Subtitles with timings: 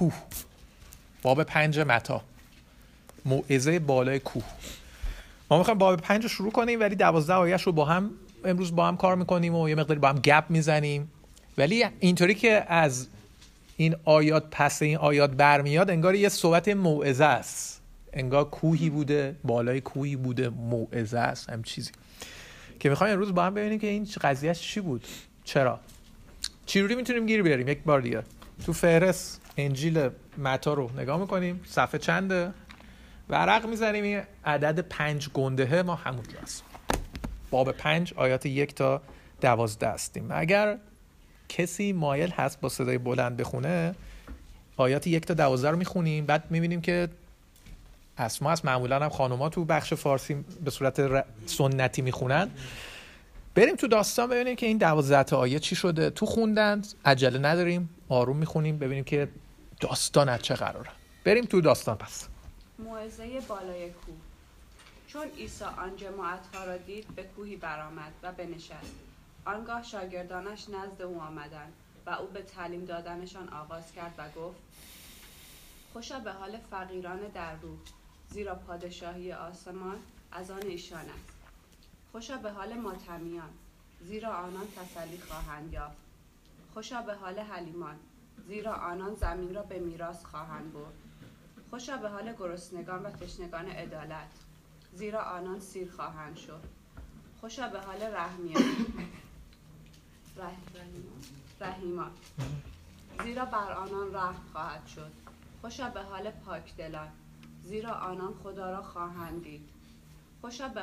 [0.00, 0.14] کوه.
[1.22, 2.22] باب پنج متا.
[3.24, 4.44] موعظه بالای کوه.
[5.50, 8.10] ما می‌خوایم باب پنج رو شروع کنیم ولی دوازده آیش رو با هم
[8.44, 11.10] امروز با هم کار می‌کنیم و یه مقداری با هم گپ می‌زنیم.
[11.58, 13.06] ولی اینطوری که از
[13.76, 17.80] این آیات پس این آیات برمیاد انگار یه صحبت موعظه است.
[18.12, 21.90] انگار کوهی بوده بالای کوهی بوده موعظه است هم چیزی.
[22.80, 25.06] که می‌خوایم امروز با هم ببینیم که این قضیهش چی بود.
[25.44, 25.80] چرا؟
[26.66, 28.22] چجوری می‌تونیم گیر بیاریم؟ یک بار دیگه.
[28.66, 30.08] تو فهرست انجیل
[30.38, 31.60] متا رو نگاه می‌کنیم.
[31.66, 32.52] صفحه چنده؟
[33.28, 34.04] ورق می‌زنیم.
[34.04, 36.64] این عدد پنج گندهه ما همون هست
[37.50, 39.02] باب پنج آیات یک تا
[39.40, 40.28] دوازده هستیم.
[40.30, 40.78] اگر
[41.48, 43.94] کسی مایل هست با صدای بلند بخونه
[44.76, 46.26] آیات یک تا دوازده رو می‌خونیم.
[46.26, 47.08] بعد می‌بینیم که
[48.18, 52.50] اسما از معمولا هم خانوما تو بخش فارسی به صورت سنتی می‌خونن.
[53.54, 56.10] بریم تو داستان ببینیم که این دوازده تا آیه چی شده.
[56.10, 57.88] تو خوندن عجله نداریم.
[58.08, 58.78] آروم می‌خونیم.
[58.78, 59.28] ببینیم که
[59.80, 60.90] داستان از چه قراره؟
[61.24, 62.28] بریم تو داستان پس.
[62.78, 64.14] موعظه بالای کوه.
[65.06, 68.94] چون عیسی آن جماعت ها را دید به کوهی برآمد و بنشست.
[69.44, 71.72] آنگاه شاگردانش نزد او آمدند
[72.06, 74.58] و او به تعلیم دادنشان آغاز کرد و گفت
[75.92, 77.78] خوشا به حال فقیران در روح
[78.30, 79.96] زیرا پادشاهی آسمان
[80.32, 81.34] از آن ایشان است.
[82.12, 83.50] خوشا به حال ماتمیان
[84.00, 85.96] زیرا آنان تسلی خواهند یافت.
[86.74, 87.96] خوشا به حال حلیمان
[88.48, 90.94] زیرا آنان زمین را به میراث خواهند برد.
[91.70, 94.30] خوشا به حال گرسنگان و تشنگان عدالت.
[94.92, 96.64] زیرا آنان سیر خواهند شد.
[97.40, 98.62] خوشا به حال رحمیان.
[101.60, 102.10] رحیمان.
[103.24, 105.12] زیرا بر آنان رحم خواهد شد.
[105.60, 107.08] خوشا به حال پاک دلان
[107.62, 109.68] زیرا آنان خدا را خواهند دید.
[110.40, 110.82] خوشا به,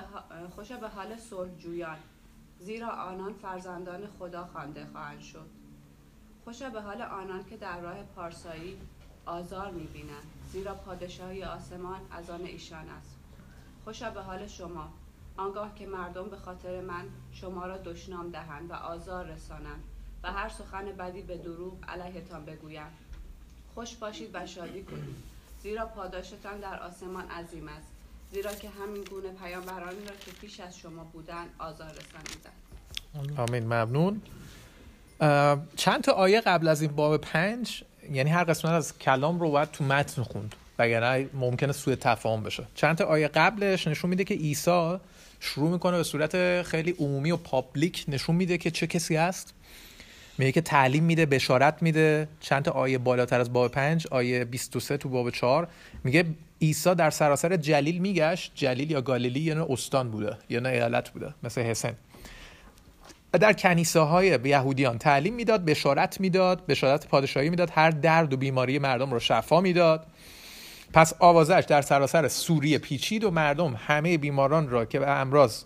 [0.56, 1.16] خوشا به حال
[1.60, 1.98] جویان
[2.60, 5.57] زیرا آنان فرزندان خدا خوانده خواهند شد.
[6.48, 8.78] خوشا به حال آنان که در راه پارسایی
[9.26, 13.16] آزار می‌بینند زیرا پادشاهی آسمان از آن ایشان است.
[13.84, 14.94] خوشا به حال شما
[15.38, 19.84] آنگاه که مردم به خاطر من شما را دشنام دهند و آزار رسانند
[20.24, 22.92] و هر سخن بدی به دروغ علیهتان بگویند
[23.74, 25.16] خوش باشید و شادی کنید.
[25.64, 27.92] زیرا پاداشتان در آسمان عظیم است.
[28.32, 33.38] زیرا که همین گونه پیامبرانی را که پیش از شما بودند آزار رسانیدند.
[33.38, 33.64] آمین.
[33.64, 34.22] ممنون.
[35.76, 39.72] چند تا آیه قبل از این باب پنج یعنی هر قسمت از کلام رو باید
[39.72, 42.64] تو متن خوند وگرنه ممکنه سوء تفاهم بشه.
[42.76, 44.98] چند تا آیه قبلش نشون میده که عیسی
[45.40, 49.54] شروع می‌کنه به صورت خیلی عمومی و پابلیک نشون میده که چه کسی هست.
[50.38, 52.28] میگه که تعلیم میده بشارت میده.
[52.40, 55.68] چند تا آیه بالاتر از باب پنج آیه 23 تو باب 4
[56.04, 56.26] میگه
[56.62, 58.52] عیسی در سراسر جلیل میگشت.
[58.56, 61.94] جلیل یا گالیلی یه استان بوده یا نه ایالت بوده مثل حسن.
[63.34, 68.80] در کنیسه های یهودیان تعلیم می‌داد بشارت می‌داد بشارت پادشاهی می‌داد هر درد و بیماری
[68.80, 70.08] مردم رو شفا می‌داد.
[70.94, 75.64] پس آوازش در سراسر سوریه پیچید و مردم همه بیماران را که به امراض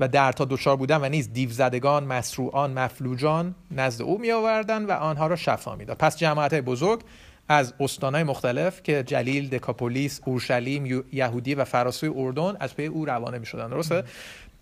[0.00, 4.90] و تا دچار بودن و نیز دیو زدگان مسروعان مفلوجان نزد او می آوردن و
[4.92, 5.96] آنها را شفا می‌داد.
[5.96, 7.00] پس جماعت بزرگ
[7.48, 13.38] از استانهای مختلف که جلیل، دکاپولیس، اورشلیم، یهودی و فراسوی اردن از پی او روانه
[13.38, 14.04] می شدن درسته؟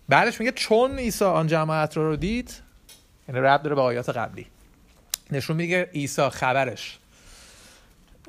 [0.09, 2.53] بعدش میگه چون عیسی آن جماعت رو دید
[3.29, 4.45] یعنی رب داره به آیات قبلی.
[5.31, 6.97] نشون میگه عیسی خبرش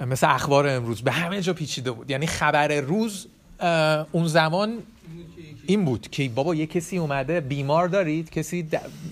[0.06, 2.10] مثل اخبار امروز به همه جا پیچیده بود.
[2.10, 3.26] یعنی خبر روز
[4.12, 4.82] اون زمان
[5.66, 8.68] این بود که بابا یه کسی اومده بیمار دارید کسی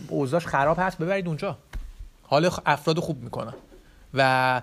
[0.09, 1.59] اوضاعش خراب هست ببرید اونجا.
[2.23, 3.55] حال افراد خوب می‌کنن
[4.15, 4.63] و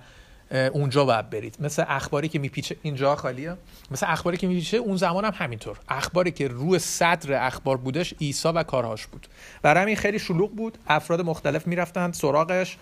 [0.52, 1.56] اونجا باید برید.
[1.60, 3.58] مثل اخباری که میپیچه اینجا خالیه.
[3.92, 5.80] مثل اخباری که میپیچه اون زمان هم همینطور.
[5.90, 9.28] اخباری که روی صدر اخبار بودش عیسی و کارهاش بود.
[9.62, 10.78] برای همین خیلی شلوغ بود.
[10.88, 12.78] افراد مختلف می‌رفتن سراغش.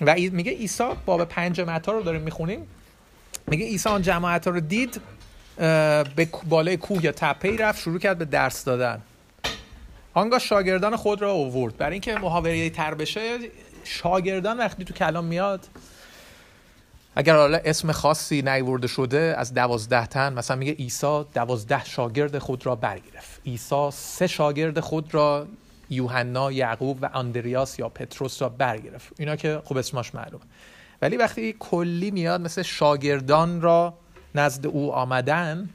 [0.00, 2.66] و میگه عیسی باب پنج متا رو داریم می‌خونیم.
[3.46, 5.00] میگه عیسی آن جماعت رو دید
[6.16, 9.02] به بالای کوه یا تپه رفت شروع کرد به درس دادن.
[10.14, 13.38] آنگاه شاگردان خود را اوورد برای اینکه محاوره تر بشه
[13.84, 15.66] شاگردان وقتی تو کلام میاد
[17.16, 22.66] اگر حالا اسم خاصی نیورده شده از دوازده تن مثلا میگه عیسی دوازده شاگرد خود
[22.66, 23.40] را برگرفت.
[23.46, 25.46] عیسی سه شاگرد خود را
[25.90, 29.12] یوحنا یعقوب و اندریاس یا پتروس را برگرفت.
[29.18, 30.40] اینا که خوب اسمش معلوم
[31.02, 33.94] ولی وقتی کلی میاد مثل شاگردان را
[34.34, 35.70] نزد او آمدن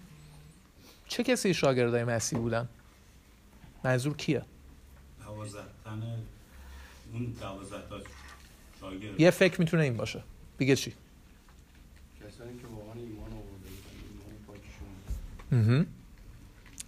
[1.07, 2.69] چه کسی شاگردای مسیح بودن؟
[3.83, 4.41] منظور کیه؟
[7.13, 7.35] اون
[8.79, 9.19] شاگرد.
[9.19, 10.23] یه فکر می‌تونه این باشه.
[10.59, 10.93] بگه چی؟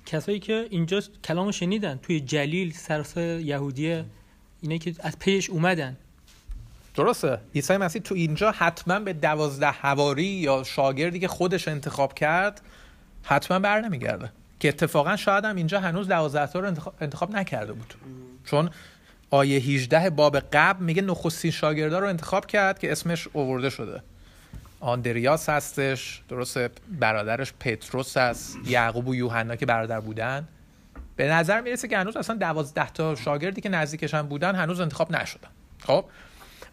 [0.05, 4.05] کسایی که اینجا کلامو شنیدن توی جلیل سراسر یهودیه
[4.61, 5.97] اینه که از پیش اومدن.
[6.95, 7.39] درسته.
[7.55, 12.61] عیسی مسیح تو اینجا حتما به دوازده هواری یا شاگردی که خودش انتخاب کرد
[13.23, 14.31] حتما بر نمیگرده.
[14.59, 17.93] که اتفاقا شاید هم اینجا هنوز دوازده تا رو انتخاب, انتخاب نکرده بود.
[18.45, 18.69] چون
[19.29, 24.03] آیه 18 باب قبل میگه نخستین شاگردا رو انتخاب کرد که اسمش اوورده شده.
[24.79, 30.47] آندریاس هستش درسته برادرش پتروس هست یعقوب و یوحنا که برادر بودن.
[31.15, 35.11] به نظر می‌رسه که هنوز اصلا دوازده تا شاگردی که نزدیکش هم بودن هنوز انتخاب
[35.11, 35.49] نشدن.
[35.85, 36.05] خب؟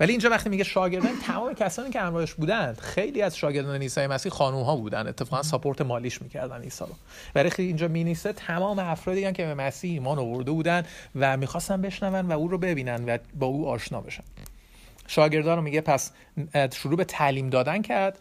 [0.01, 4.33] ولی اینجا وقتی میگه شاگردان تمام کسانی که همراهش بودند خیلی از شاگردان عیسی مسیح
[4.33, 5.07] خانوم ها بودن.
[5.07, 6.95] اتفاقا ساپورت مالیش می‌کردن عیسی رو.
[7.35, 10.83] ولی اینجا مینیسته تمام افرادی که به مسیح ایمان آورده بودن
[11.15, 14.25] و می‌خواستن بشنون و او رو ببینن و با او آشنا بشن.
[15.07, 16.13] شاگردان رو میگه پس
[16.75, 18.19] شروع به تعلیم دادن کرد.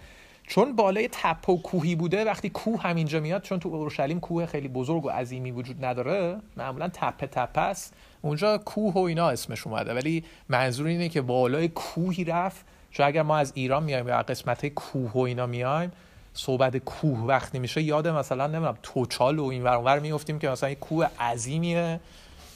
[0.47, 4.67] چون بالای تپه و کوهی بوده وقتی کوه همینجا میاد چون تو اورشلیم کوه خیلی
[4.67, 9.93] بزرگ و عظیمی وجود نداره معمولا تپه تپه است اونجا کوه و اینا اسمش اومده.
[9.93, 12.65] ولی منظور اینه که بالای کوهی رفت.
[12.91, 15.91] چون اگر ما از ایران میایم یا قسمت کوه و اینا میایم
[16.33, 21.07] صحبت کوه وقتی میشه یاد مثلا نمی‌دونم توچال و این ور میفتیم که مثلا کوه
[21.19, 21.99] عظیمیه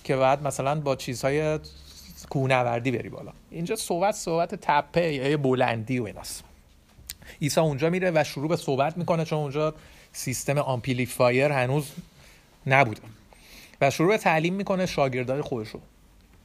[0.03, 1.59] که بعد مثلا با چیزهای
[2.25, 3.31] کوهنوردی بری بالا.
[3.51, 6.43] اینجا صحبت صحبت تپه یا بلندی و ایناست.
[7.41, 9.73] عیسی اونجا میره و شروع به صحبت می‌کنه چون اونجا
[10.13, 11.91] سیستم آمپلیفایر هنوز
[12.67, 13.01] نبوده.
[13.81, 15.79] و شروع به تعلیم می‌کنه شاگردای خودش رو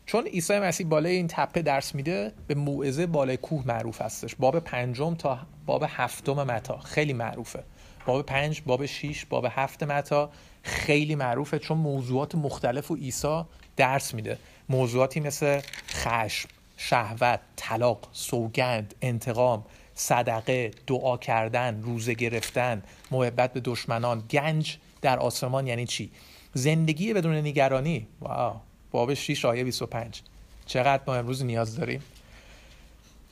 [0.06, 4.34] چون عیسی مسیح بالای این تپه درس میده به موعظه بالای کوه معروف هستش.
[4.34, 7.62] باب پنجم تا باب هفتم متی خیلی معروفه.
[8.06, 10.30] باب پنج باب شیش باب هفت متی
[10.62, 13.42] خیلی معروفه چون موضوعات مختلف و عیسی
[13.76, 14.38] درس میده.
[14.68, 19.64] موضوعاتی مثل خشم شهوت طلاق سوگند انتقام
[19.94, 26.10] صدقه دعا کردن روزه گرفتن محبت به دشمنان گنج در آسمان یعنی چی؟
[26.54, 28.56] زندگی بدون نگرانی؟ واو.
[28.90, 30.22] باب 6 آیه 25
[30.66, 32.02] چقدر ما امروز نیاز داریم.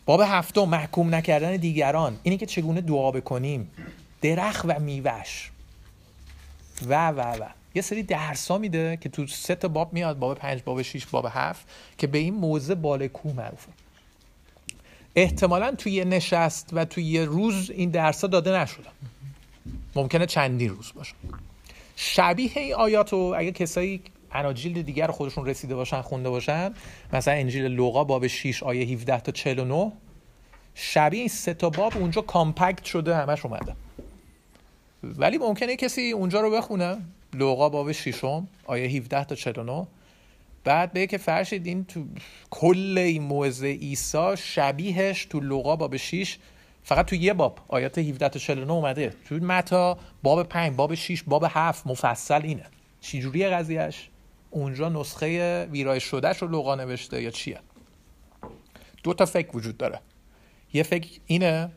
[0.07, 2.19] باب هفتم محکوم نکردن دیگران.
[2.23, 3.71] اینی که چگونه دعا بکنیم؟
[4.23, 5.51] درخت و میوش
[6.89, 7.49] و و و.
[7.75, 11.27] یه سری درس میده که تو سه تا باب میاد باب پنج باب 6 باب
[11.31, 11.67] هفت
[11.99, 13.69] که به این موزه بالای کوه معروفه.
[15.17, 18.89] احتمالا توی یه نشست و توی یه روز این درس داده نشده.
[19.97, 21.15] ممکنه چندین روز باشه.
[21.97, 24.03] شبیه این آیات رو اگه کسایی
[24.33, 26.75] اناجیل دیگر خودشون رسیده باشن خونده باشن
[27.13, 29.93] مثلا انجیل لوقا باب 6 آیه 17 تا 49
[30.75, 33.77] شبیه این سه تا باب اونجا کامپکت شده همش اومده.
[35.03, 36.99] ولی ممکنه کسی اونجا رو بخونه.
[37.35, 38.25] لوقا باب 6
[38.65, 39.87] آیه 17 تا 49
[40.65, 42.05] بعد به که فرشید این تو
[42.51, 46.39] کل این موعظه عیسی شبیهش تو لوقا باب 6
[46.85, 49.15] فقط تو یه باب آیات 17 تا 49 اومده.
[49.29, 52.65] تو متا باب 5 باب 6 باب 7 مفصل اینه.
[53.01, 54.09] چجوری قضیهش
[54.51, 57.61] اونجا نسخه ویرایش شدهش رو لوقا نوشته یا چیه؟
[59.03, 60.01] دو تا فکر وجود داره.
[60.73, 61.71] یه فکر اینه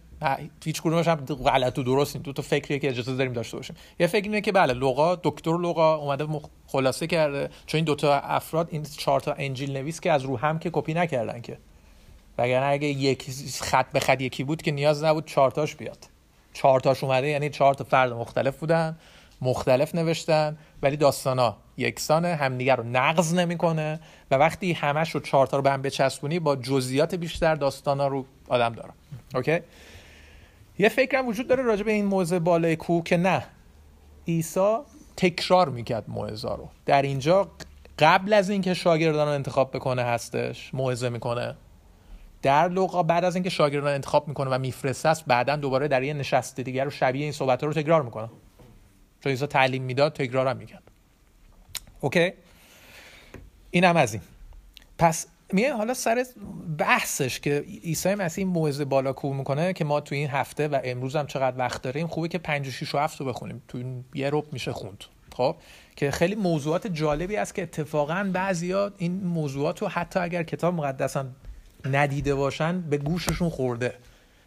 [0.66, 3.76] هیچ کدومش هم غلط و درست دو تا فکریه که اجازه داریم داشته باشیم.
[4.00, 6.28] یه فکر اینه که بله لوقا دکتر لوقا اومده
[6.68, 7.50] خلاصه کرده.
[7.66, 10.94] چون این دوتا افراد این چهار تا انجیل نویس که از رو هم که کپی
[10.94, 11.58] نکردن که.
[12.38, 13.30] وگرنه اگه یک
[13.62, 15.98] خط به خط یکی بود که نیاز نبود چهارتاش بیاد.
[16.54, 18.98] چهارتاش اومده یعنی چهار تا فرد مختلف بودن
[19.42, 24.00] مختلف نوشتن ولی داستانا یکسانه همدیگر رو نقض نمی‌کنه.
[24.32, 28.26] و وقتی همش رو چهار تا رو به هم بچسبونی با جزئیات بیشتر داستانا رو
[28.48, 28.90] آدم داره.
[29.36, 29.60] اوکی؟
[30.80, 33.44] یه فکرم وجود داره راجع به این موزه بالای کوه که نه.
[34.28, 34.78] عیسی
[35.18, 36.70] تکرار می‌کرد موعظه رو.
[36.86, 37.52] در اینجا
[38.00, 41.56] قبل از اینکه شاگردان رو انتخاب بکنه هستش موعظه می‌کنه.
[42.42, 46.14] در لوقا بعد از اینکه شاگردان انتخاب می‌کنه و میفرسته است بعدا دوباره در یه
[46.14, 48.30] نشست دیگر رو شبیه این صحبت رو تکرار می‌کنه.
[49.24, 50.84] چون عیسی تعلیم می‌داد تکرار هم می‌کرد.
[52.02, 52.34] اوکی؟
[53.72, 54.24] این هم از این.
[54.98, 56.26] پس میگه حالا سر
[56.78, 61.16] بحثش که عیسی مسیح موعظه بالا کوه می‌کنه که ما تو این هفته و امروز
[61.16, 63.62] هم چقدر وقت داریم خوبه که 5 و 6 و 7 رو بخونیم.
[63.68, 65.04] تو این یه رب میشه خوند.
[65.36, 65.56] خب؟
[65.96, 71.18] که خیلی موضوعات جالبی است که اتفاقا بعضیا این موضوعات رو حتی اگر کتاب مقدس
[71.18, 71.36] هم
[71.86, 73.94] ندیده باشن به گوششون خورده.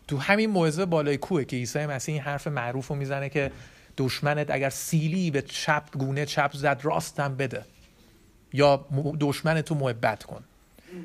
[0.09, 3.50] تو همین موعظه بالای کوه که عیسی مسیح این حرف معروف رو می‌زنه که
[3.97, 7.64] دشمنت اگر سیلی به چپ گونه چپ زد راستم بده.
[8.52, 8.87] یا
[9.21, 10.45] دشمن تو محبت کن.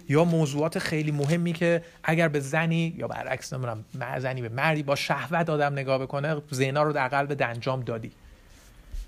[0.09, 3.85] یا موضوعات خیلی مهمی که اگر به زنی یا برعکس نمی‌دونم
[4.19, 8.11] زنی به مردی با شهوت آدم نگاه بکنه زنا رو در قلب دنجام دادی.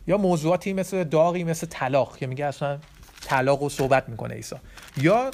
[0.07, 2.79] یا موضوعاتی مثل داغی مثل طلاق که میگه اصلا
[3.21, 4.55] طلاق و صحبت می‌کنه عیسی.
[4.97, 5.31] یا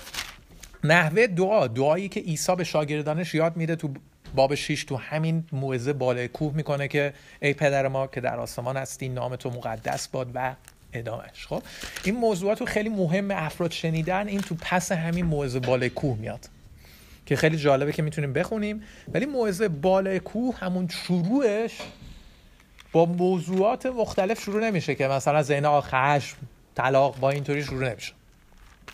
[0.84, 3.94] نحوه دعا دعایی که عیسی به شاگردانش یاد میده تو
[4.36, 8.78] باب 6 تو همین موعظه بالای کوه می‌کنه که ای پدر ما که در آسمان
[8.78, 10.56] هستی نام تو مقدس باد و
[10.94, 11.48] ادامهش.
[11.48, 11.64] خب
[12.04, 16.50] این موضوعات رو خیلی مهم افراد شنیدن این تو پس همین موعظه بالای کوه میاد
[17.26, 18.84] که خیلی جالبه که می‌تونیم بخونیم.
[19.14, 21.78] ولی موعظه بالای کوه همون شروعش
[22.92, 26.38] با موضوعات مختلف شروع نمیشه که مثلا زنا خشم
[26.76, 28.14] طلاق با اینطوری شروع نمیشه.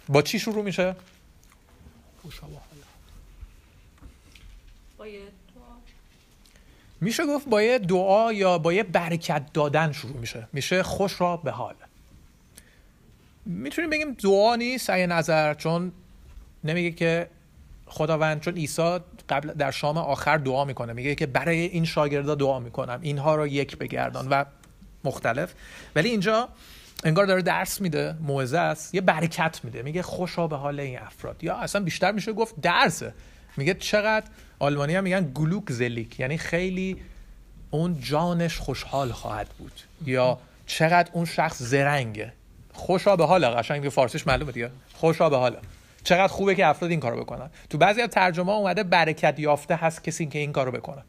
[0.09, 0.95] با چی شروع میشه؟
[4.97, 5.75] با یه دعا.
[7.01, 10.47] میشه گفت با یه دعا یا با یه برکت دادن شروع میشه.
[10.53, 11.75] میشه خوش را به حال.
[13.47, 15.91] می‌تونیم بگیم دعا نیست ای نظر چون
[16.63, 17.29] نمیگه که
[17.85, 18.99] خداوند چون عیسی
[19.29, 20.93] قبل در شام آخر دعا می‌کنه.
[20.93, 22.99] میگه که برای این شاگردا دعا می‌کنم.
[23.01, 24.45] اینها رو یک بگردان و
[25.03, 25.53] مختلف.
[25.95, 26.49] ولی اینجا
[27.03, 28.95] انگار داره درس میده موعظه است.
[28.95, 29.81] یه برکت میده.
[29.81, 31.43] میگه خوشا به حال این افراد.
[31.43, 33.13] یا اصلا بیشتر میشه گفت درسه.
[33.57, 34.25] میگه چقدر
[34.59, 36.19] آلمانی هم میگن گلوک زلیک.
[36.19, 36.97] یعنی خیلی
[37.71, 39.81] اون جانش خوشحال خواهد بود.
[40.05, 42.33] یا چقدر اون شخص زرنگه.
[42.77, 44.69] خوشا به حال قشنگ دیگه فارسیش معلومه دیگه.
[44.93, 45.57] خوشا به حال
[46.03, 47.49] چقدر خوبه که افراد این کارو بکنن.
[47.69, 51.03] تو بعضی از ترجمه اومده برکت یافته هست کسی که این کارو بکنه.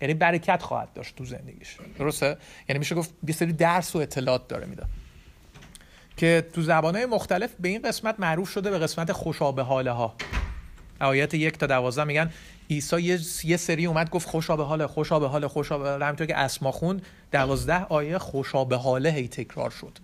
[0.00, 1.76] یعنی برکت خواهد داشت تو زندگیش.
[1.98, 2.36] درسته؟
[2.68, 4.82] یعنی میشه گفت یه سری درس و اطلاعات داره میده.
[6.16, 10.14] که تو زبانهای مختلف به این قسمت معروف شده به قسمت خوشا به حاله ها.
[11.00, 12.30] آیات یک تا دوازده میگن
[12.70, 13.02] عیسی
[13.44, 16.04] یه, سری اومد گفت خوشا به حاله خوشا به حاله خوشا به حاله.
[16.04, 19.98] همینطور که اسما خوند دوازده آیه خوشا به حاله هی تکرار شد.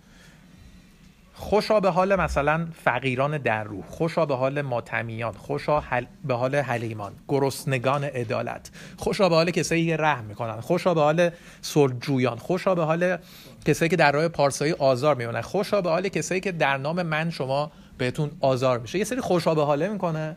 [1.35, 6.05] خوشا به حال مثلا فقیران در روح خوشا به حال ماتمیان خوشا حل...
[6.23, 11.29] به حال حلیمان گرسنگان عدالت خوشا به حال کسایی که رحم می‌کنن خوشا به حال
[11.61, 13.17] سلجویان خوشا به حال
[13.65, 17.29] کسایی که در راه پارسایی آزار میمونن خوشا به حال کسایی که در نام من
[17.29, 18.97] شما بهتون آزار میشه.
[18.99, 20.35] یه سری خوشا به حاله می‌کنه.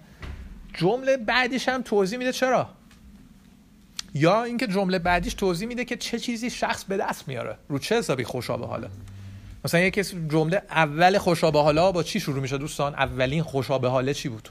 [0.74, 2.68] جمله بعدیش هم توضیح میده چرا؟
[4.14, 7.58] یا اینکه جمله بعدیش توضیح میده که چه چیزی شخص به دست میاره.
[7.68, 8.88] رو چه حسابی خوشا به حاله؟
[9.66, 13.88] مثلا یکی جمله اول خوشا به حالا با چی شروع میشه دوستان؟ اولین خوشا به
[13.88, 14.48] حاله چی بود؟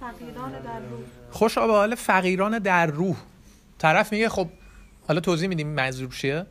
[0.00, 1.00] فقیران در روح.
[1.30, 3.16] خوشا به حال فقیران در روح.
[3.78, 4.48] طرف میگه خب
[5.08, 6.46] حالا توضیح میدیم منظور چیه؟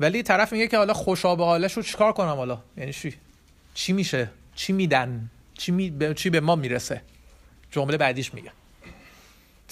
[0.00, 3.14] ولی طرف میگه که حالا خوشا به حالش رو چیکار کنم حالا؟ یعنی چی؟
[3.74, 5.90] چی میشه؟ چی میدن؟ چی, می...
[5.90, 6.14] به...
[6.14, 7.02] چی به ما می‌رسه؟
[7.70, 8.50] جمله بعدیش میگه.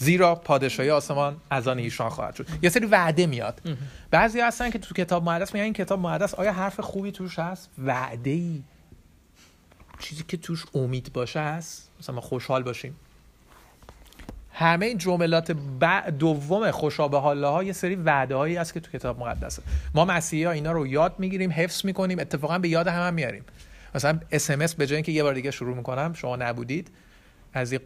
[0.00, 2.47] زیرا پادشاهی آسمان از آن ایشان خواهد شد.
[2.62, 3.61] یه سری وعده میاد.
[4.11, 7.71] بعضی هستن که تو کتاب مقدس میگن این کتاب مقدس آیا حرف خوبی توش هست؟
[7.78, 8.62] وعده ای
[9.99, 12.97] چیزی که توش امید باشه هست؟ مثلا ما خوشحال باشیم.
[14.52, 15.57] همه این جملات.
[16.19, 19.62] دوم خوشا به ها یه سری وعده هایی هست که تو کتاب مقدسه
[19.95, 23.45] ما مسیحی ها اینا رو یاد می‌گیریم حفظ می‌کنیم اتفاقا به یاد هم, هم میاریم
[23.95, 26.90] مثلا اس به جای اینکه یه بار دیگه شروع می‌کنم شما نبودید
[27.52, 27.80] از این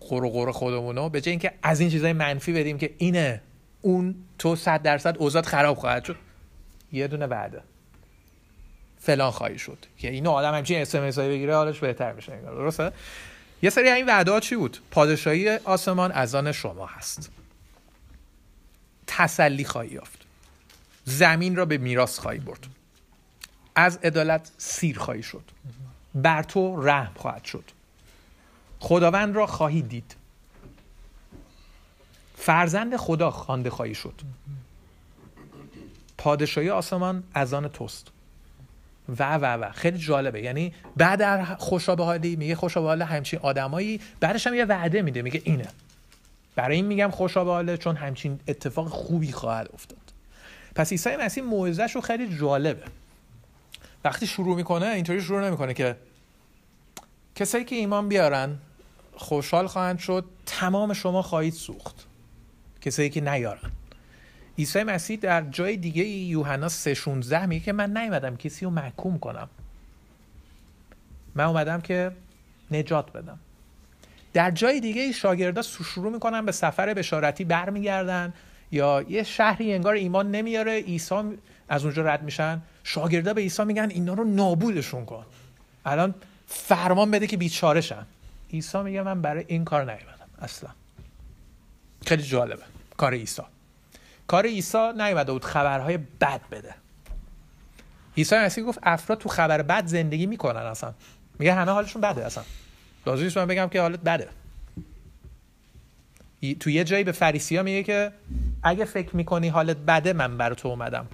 [0.00, 3.42] قر قر قر خودمونو به جای اینکه از این چیزای منفی بدیم که اینه
[3.80, 6.16] اون تو صد درصد اوضاع خراب خواهد شد.
[6.92, 7.62] یه دونه وعده
[9.00, 9.78] فلان خواهی شد.
[9.98, 12.32] که اینو آدم همچین اس ام اس بگیره حالش بهتر میشه.
[12.32, 12.92] انگار درسته؟
[13.62, 17.30] یه سری این وعده ها چی بود؟ پادشاهی آسمان از آن شما هست.
[19.06, 20.18] تسلی خواهی یافت.
[21.04, 22.66] زمین را به میراث خواهی برد.
[23.74, 25.44] از عدالت سیر خواهی شد.
[26.14, 27.64] بر تو رحم خواهد شد.
[28.80, 30.16] خداوند را خواهی دید.
[32.36, 34.14] فرزند خدا خوانده خواهی شد.
[36.18, 38.08] پادشاهی آسمان از آن توست.
[39.18, 39.72] و و و.
[39.72, 40.42] خیلی جالبه.
[40.42, 44.64] یعنی بعد در خوشا به حالی میگه خوشا به حال همچین آدمایی بعدش هم یه
[44.64, 45.68] وعده میده میگه اینه.
[46.56, 49.98] برای این میگم خوشا به حاله چون همچین اتفاق خوبی خواهد افتاد.
[50.74, 52.84] پس عیسی مسیح موعظه‌ش رو خیلی جالبه.
[54.04, 55.96] وقتی شروع می‌کنه اینطوری شروع نمی‌کنه که
[57.34, 58.58] کسایی که ایمان بیارن
[59.20, 62.06] خوشحال خواهند شد تمام شما خواهید سوخت.
[62.80, 63.70] کسایی که نیارن.
[64.58, 69.48] عیسی مسیح در جای دیگه یوحنا 3:16 میگه که من نیومدم کسی رو محکوم کنم.
[71.34, 72.12] من اومدم که
[72.70, 73.38] نجات بدم.
[74.32, 78.32] در جای دیگه شاگردا شروع می‌کنن به سفر بشارتی برمیگردن
[78.72, 81.22] یا یه شهری انگار ایمان نمیاره عیسی
[81.68, 82.62] از اونجا رد میشن.
[82.84, 85.26] شاگردا به عیسی میگن اینا رو نابودشون کن.
[85.84, 86.14] الان
[86.46, 88.06] فرمان بده که بیچاره شن
[88.52, 90.28] عیسی میگه من برای این کار نیومدم.
[90.38, 90.70] اصلا.
[92.06, 92.62] خیلی جالبه.
[92.96, 93.42] کار عیسی.
[94.26, 96.74] کار عیسی نیومده بود خبرهای بد بده.
[98.16, 100.94] عیسی مسیح گفت افراد تو خبر بد زندگی می‌کنن اصلا.
[101.38, 102.44] میگه همه حالشون بده اصلا.
[103.06, 104.28] لازم من بگم که حالت بده.
[106.60, 108.12] تو یه جایی به فریسیا میگه که
[108.62, 111.06] اگه فکر می‌کنی حالت بده من بر تو اومدم.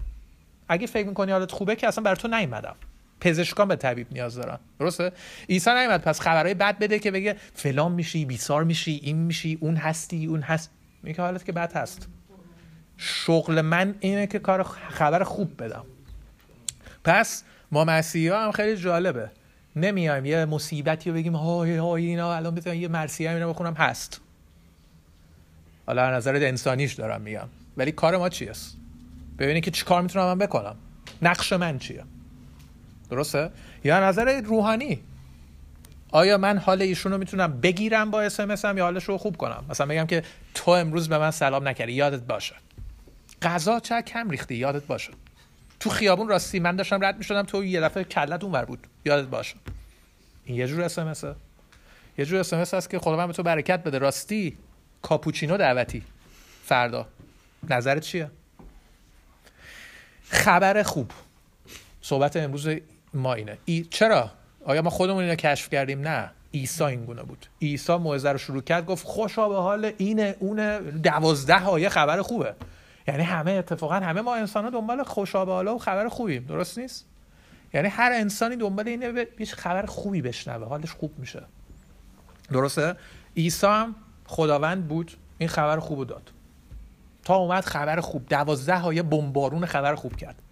[0.69, 2.77] اگه فکر می‌کنی حالت خوبه که اصلا بر تو نیومدم.
[3.21, 4.59] پزشکان به طبیب نیاز دارن.
[4.81, 5.13] درسته؟
[5.49, 9.77] عیسی نیومد پس خبرهای بد بده که بگه فلان میشی بیسار میشی این میشی اون
[9.77, 10.71] هستی اون هست.
[11.03, 12.09] میگه حالت که بد هست.
[12.97, 15.85] شغل من اینه که کار خبر خوب بدم.
[17.05, 17.43] پس
[17.73, 19.31] ما مسیحی هم خیلی جالبه.
[19.77, 23.75] نمیایم یه مصیبتی رو بگیم های های اینا الان بتونم یه مرسیه اینا بخونم.
[23.75, 24.21] هست.
[25.87, 27.49] حالا نظر انسانیش دارم میگم.
[27.77, 28.53] ولی کار ما چیه
[29.39, 30.77] ببینید که چیکار می‌تونم من بکنم.
[31.23, 32.05] نقش من چیه؟
[33.11, 33.51] درسته؟
[33.85, 35.01] یا نظر روحانی
[36.11, 38.31] آیا من حال ایشون رو می‌تونم بگیرم با
[38.65, 40.23] هم یا حالش رو خوب کنم؟ مثلا بگم که
[40.55, 42.55] تو امروز به من سلام نکردی یادت باشه.
[43.43, 45.13] غذا چه کم ریختی؟ یادت باشه.
[45.81, 48.87] تو خیابون راستی من داشتم رد می‌شدم تو یه دفعه کلت اونور بود.
[49.05, 49.57] یادت باشه.
[50.45, 51.25] این یه جور اسمس
[52.19, 53.99] یه جور اسمس هست که خدا به تو برکت بده.
[53.99, 54.57] راستی
[55.03, 56.03] کاپوچینو دعوتی.
[56.65, 57.07] فردا.
[57.71, 58.31] نظرت چیه؟
[60.29, 61.11] خبر خوب.
[62.03, 62.69] صحبت امروز
[63.17, 63.59] ما اینه.
[63.65, 64.31] ای چرا؟
[64.65, 66.31] آیا ما خودمون اینو کشف کردیم؟ نه.
[66.55, 67.47] عیسی این گونه بود.
[67.63, 70.81] عیسی موعظه رو شروع کرد گفت خوشا به حال اینه اونه.
[70.81, 72.55] دوازده آیه خبر خوبه.
[73.09, 76.45] یعنی همه اتفاقا همه ما انسان ها دنبال خوشا به حالا و خبر خوبیم.
[76.45, 77.07] درست نیست؟
[77.75, 80.69] یعنی هر انسانی دنبال اینه یه خبر خوبی بشنوه.
[80.69, 81.43] حالش خوب میشه.
[82.53, 82.97] درسته؟
[83.37, 83.95] عیسی هم
[84.27, 85.13] خداوند بود.
[85.39, 86.31] این خبر خوب داد.
[87.25, 88.29] تا اومد خبر خوب.
[88.29, 90.43] دوازده آیه بمبارون خبر خوب کرد.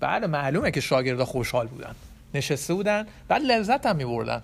[0.00, 1.94] بله معلومه که شاگردا خوشحال بودن.
[2.34, 4.42] نشسته بودن بعد لذت هم میبردن.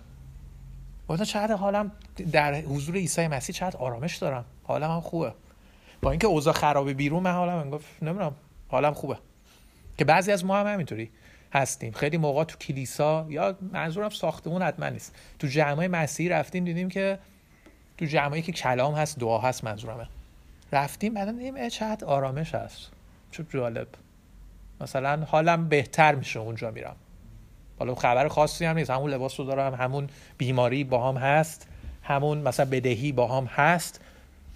[1.09, 1.93] گفتن چقدر حالم
[2.33, 4.45] در حضور عیسی مسیح چقدر آرامش دارم.
[4.65, 5.33] حالم هم خوبه.
[6.03, 8.35] با اینکه اوضاع خرابه بیرون من حالم گفت نمی‌دونم
[8.69, 9.19] حالم خوبه.
[9.99, 11.11] که بعضی از ما هم همینطوری
[11.53, 11.93] هستیم.
[11.93, 15.15] خیلی موقع تو کلیسا یا منظورم ساختمون حتما نیست.
[15.39, 17.19] تو جمعه مسیحی رفتیم دیدیم که
[17.99, 20.07] تو جمعی که کلام هست دعا هست منظورمه.
[20.73, 22.91] رفتیم بعدم دیدیم چقدر آرامش هست.
[23.31, 23.89] چه جالب.
[24.81, 26.97] مثلا حالم بهتر میشه اونجا میرم.
[27.81, 28.91] حالا خبر خاصی هم نیست.
[28.91, 30.09] همون لباس رو دارم همون
[30.39, 31.67] بیماری با هم هست
[32.03, 34.01] همون مثلا بدهی با هم هست.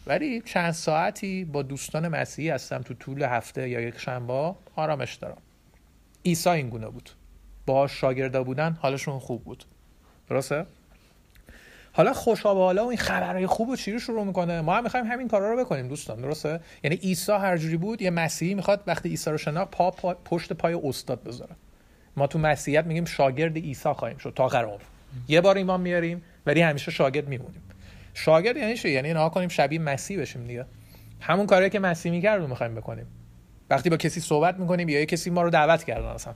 [0.06, 5.38] ولی چند ساعتی با دوستان مسیحی هستم تو طول هفته یا یک شنبه آرامش دارم.
[6.24, 7.10] عیسی این گونه بود.
[7.66, 9.64] با شاگردا بودن حالشون خوب بود.
[10.30, 10.66] درسته؟
[11.92, 15.06] حالا خوشا حالا و این خبرهای خوب و چی رو شروع می‌کنه؟ ما هم می‌خوایم
[15.06, 19.08] همین کارا رو بکنیم دوستان درسته؟ یعنی عیسی هر جوری بود یه مسیحی می‌خواد وقتی
[19.08, 21.52] عیسی رو شناخت پا, پا پشت پای استاد بذاره.
[22.16, 24.68] ما تو مسیحیت میگیم شاگرد عیسی خواهیم شد تا آخر
[25.28, 27.62] یه بار ایمان میاریم ولی همیشه شاگرد میمونیم.
[28.14, 30.66] شاگرد یعنی چی؟ یعنی نها کنیم شبیه مسیح بشیم دیگه.
[31.20, 33.06] همون کاری که مسیح می‌کرد رو می‌خوایم بکنیم.
[33.70, 36.34] وقتی با کسی صحبت می‌کنیم یا کسی ما رو دعوت کردن اصلا.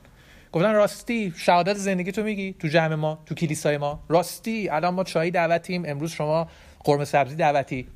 [0.53, 4.05] گفتن راستی شهادت زندگی تو میگی؟ تو جمع ما تو کلیسای ما.
[4.09, 6.49] راستی الان ما چای دعوتیم امروز شما
[6.85, 7.89] قرمه سبزی دعوتی.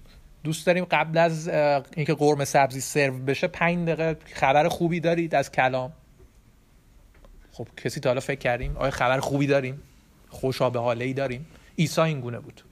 [0.45, 1.49] دوست داریم قبل از
[1.97, 5.93] اینکه قرمه سبزی سرو بشه پنج دقیقه خبر خوبی دارید از کلام.
[7.53, 9.83] خب کسی تا حالا فکر کردیم آیا خبر خوبی داریم؟
[10.31, 11.47] خوشا به حاله ای داریم؟
[11.79, 12.63] عیسی این گونه بود.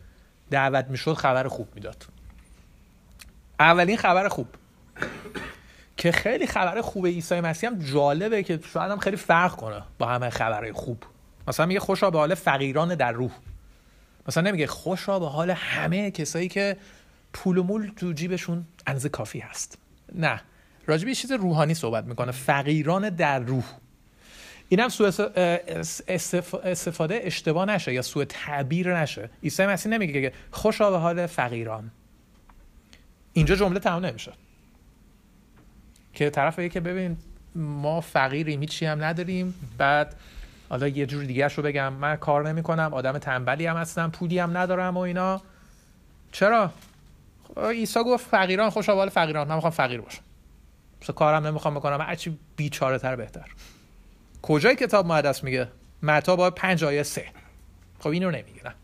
[0.50, 2.06] دعوت می‌شد خبر خوب می‌داد.
[3.60, 4.46] اولین خبر خوب.
[5.96, 10.06] که خیلی خبر خوب عیسی مسیح هم جالبه که شاید هم خیلی فرق کنه با
[10.06, 11.04] همه خبرهای خوب.
[11.48, 13.30] مثلا میگه خوشا به حال فقیران در روح.
[14.28, 16.76] مثلا نمیگه خوشا به حال همه کسایی که
[17.32, 19.78] پول و مول تو جیبشون اندازه کافی هست.
[20.14, 20.40] نه.
[20.86, 22.32] راجب یه چیز روحانی صحبت می‌کنه.
[22.32, 23.64] فقیران در روح.
[24.72, 25.10] اینم سوء
[26.64, 29.30] استفاده اشتباه نشه یا سوء تعبیر نشه.
[29.42, 31.90] عیسی مسیح نمیگه که خوشا به حال فقیران.
[33.32, 34.32] اینجا جمله تمام نمیشه.
[36.14, 37.16] که طرف که ببین
[37.54, 39.54] ما فقیریم هیچی هم نداریم.
[39.78, 40.16] بعد
[40.68, 41.92] حالا یه جور دیگه رو بگم.
[41.92, 45.42] من کار نمی کنم آدم تنبلی هم هستم پولی هم ندارم و اینا.
[46.32, 46.72] چرا؟
[47.56, 49.48] عیسی گفت فقیران خوش فقیران.
[49.48, 50.22] من می‌خوام فقیر باشم.
[51.16, 53.46] کارم نمی‌خوام بکنم هرچی بیچاره تر بهتر.
[54.42, 55.68] کجای کتاب مقدس میگه؟
[56.02, 57.24] متا با پنج آیه سه.
[57.98, 58.74] خب اینو نمیگه نه.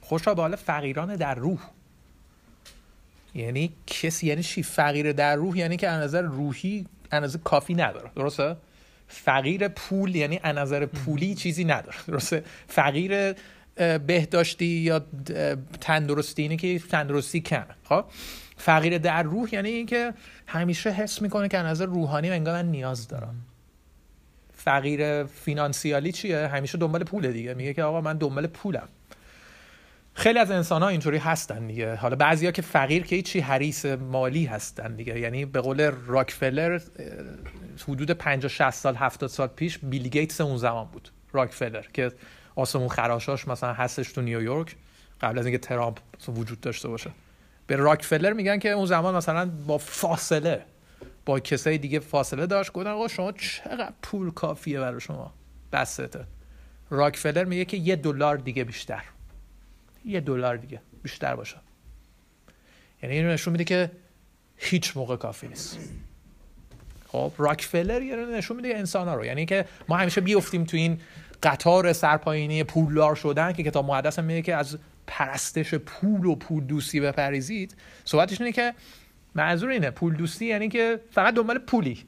[0.00, 1.60] خوشا حال فقیران در روح.
[3.34, 8.10] یعنی کسی یعنی چی؟ فقیر در روح یعنی که از نظر روحی از کافی نداره.
[8.16, 8.56] درسته؟
[9.08, 11.96] فقیر پول یعنی از نظر پولی چیزی نداره.
[12.06, 13.34] درسته؟ فقیر
[14.06, 15.02] بهداشتی یا
[15.80, 17.66] تندرستی اینه که تندرستی کمه.
[17.84, 18.04] خب؟
[18.56, 20.14] فقیر در روح یعنی اینکه
[20.46, 23.34] همیشه حس می‌کنه که از نظر روحانی انگار من نیاز دارم.
[24.64, 27.54] فقیر فینانسیالی چیه؟ همیشه دنبال پوله دیگه.
[27.54, 28.88] میگه که آقا من دنبال پولم.
[30.14, 31.94] خیلی از انسان ها اینطوری هستن دیگه.
[31.94, 35.20] حالا بعضیا که فقیر که هیچی حریص مالی هستن دیگه.
[35.20, 36.80] یعنی به قول راکفلر
[37.88, 41.08] حدود 50 60 سال 70 سال پیش بیل گیتس اون زمان بود.
[41.32, 42.12] راکفلر که
[42.56, 44.76] آسمون خراشاش مثلا هستش تو نیویورک
[45.20, 45.98] قبل از اینکه ترامپ
[46.28, 47.10] وجود داشته باشه.
[47.66, 50.64] به راکفلر میگن که اون زمان مثلا با فاصله
[51.26, 55.34] با کسای دیگه فاصله داشت گفتن آقا شما چقدر پول کافیه برای شما؟
[55.72, 56.26] بسته.
[56.90, 59.02] راکفلر میگه که یه دلار دیگه بیشتر.
[60.04, 61.56] یه دلار دیگه بیشتر باشه.
[63.02, 63.90] یعنی اینو نشون میده که
[64.56, 65.78] هیچ موقع کافی نیست.
[67.08, 69.24] خب راکفلر یه نشون میده انسان ها رو.
[69.24, 71.00] یعنی که ما همیشه بیفتیم تو این
[71.42, 76.64] قطار سرپاینی پولدار شدن که کتاب مقدس هم میگه که از پرستش پول و پول
[76.64, 78.74] دوستی بپریزید صحبتش اینه که
[79.34, 82.04] منظور اینه پول دوستی یعنی که فقط دنبال پولی.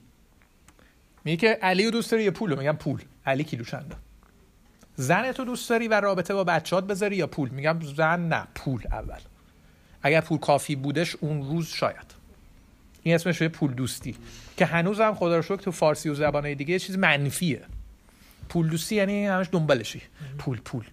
[1.25, 3.03] میگه که علی دوست داری یه پول میگم پول.
[3.27, 3.97] علی کیلو چنده
[4.97, 8.83] زن تو دوست داری و رابطه با بچهات بذاری یا پول؟ میگم زن نه پول
[8.91, 9.19] اول.
[10.03, 12.15] اگر پول کافی بودش اون روز شاید.
[13.03, 14.17] این اسمش پول دوستی
[14.57, 17.63] که هنوز هم خدا رو شکر تو فارسی و زبانهای دیگه یه چیز منفیه.
[18.49, 20.03] پول دوستی یعنی همش دنبالشی.
[20.39, 20.85] پول پول.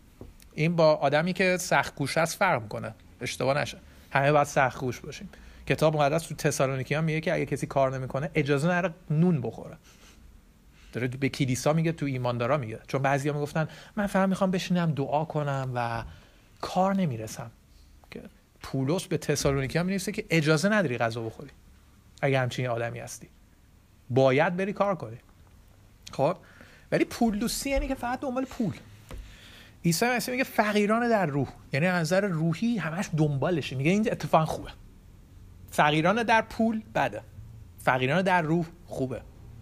[0.53, 2.95] این با آدمی که سخت گوش است فرق می‌کنه.
[3.21, 3.77] اشتباه نشه.
[4.11, 5.29] همه باید سخت گوش باشیم.
[5.67, 9.77] کتاب مقدس تو تسالونیکی میگه که اگه کسی کار نمی‌کنه اجازه نره نون بخوره.
[10.93, 12.79] داره به کلیسا میگه تو ایماندارا میگه.
[12.87, 16.03] چون بعضیا می‌گفتن من فقط می‌خوام بشینم دعا کنم و
[16.61, 17.51] کار نمی‌رسم.
[18.61, 21.49] پولس به تسالونیکی هم می‌نویسه که اجازه نداری غذا بخوری
[22.21, 23.27] اگه همچین آدمی هستی.
[24.09, 25.17] باید بری کار کنی.
[26.11, 26.37] خب؟
[26.91, 28.73] ولی پول دوستی یعنی که فقط دنبال پول.
[29.85, 31.47] عیسی مسیح میگه فقیران در روح.
[31.73, 33.75] یعنی از نظر روحی همش دنبالشه.
[33.75, 34.71] میگه این اتفاق خوبه.
[35.73, 37.21] فقیران در پول بده.
[37.77, 39.21] فقیران در روح خوبه.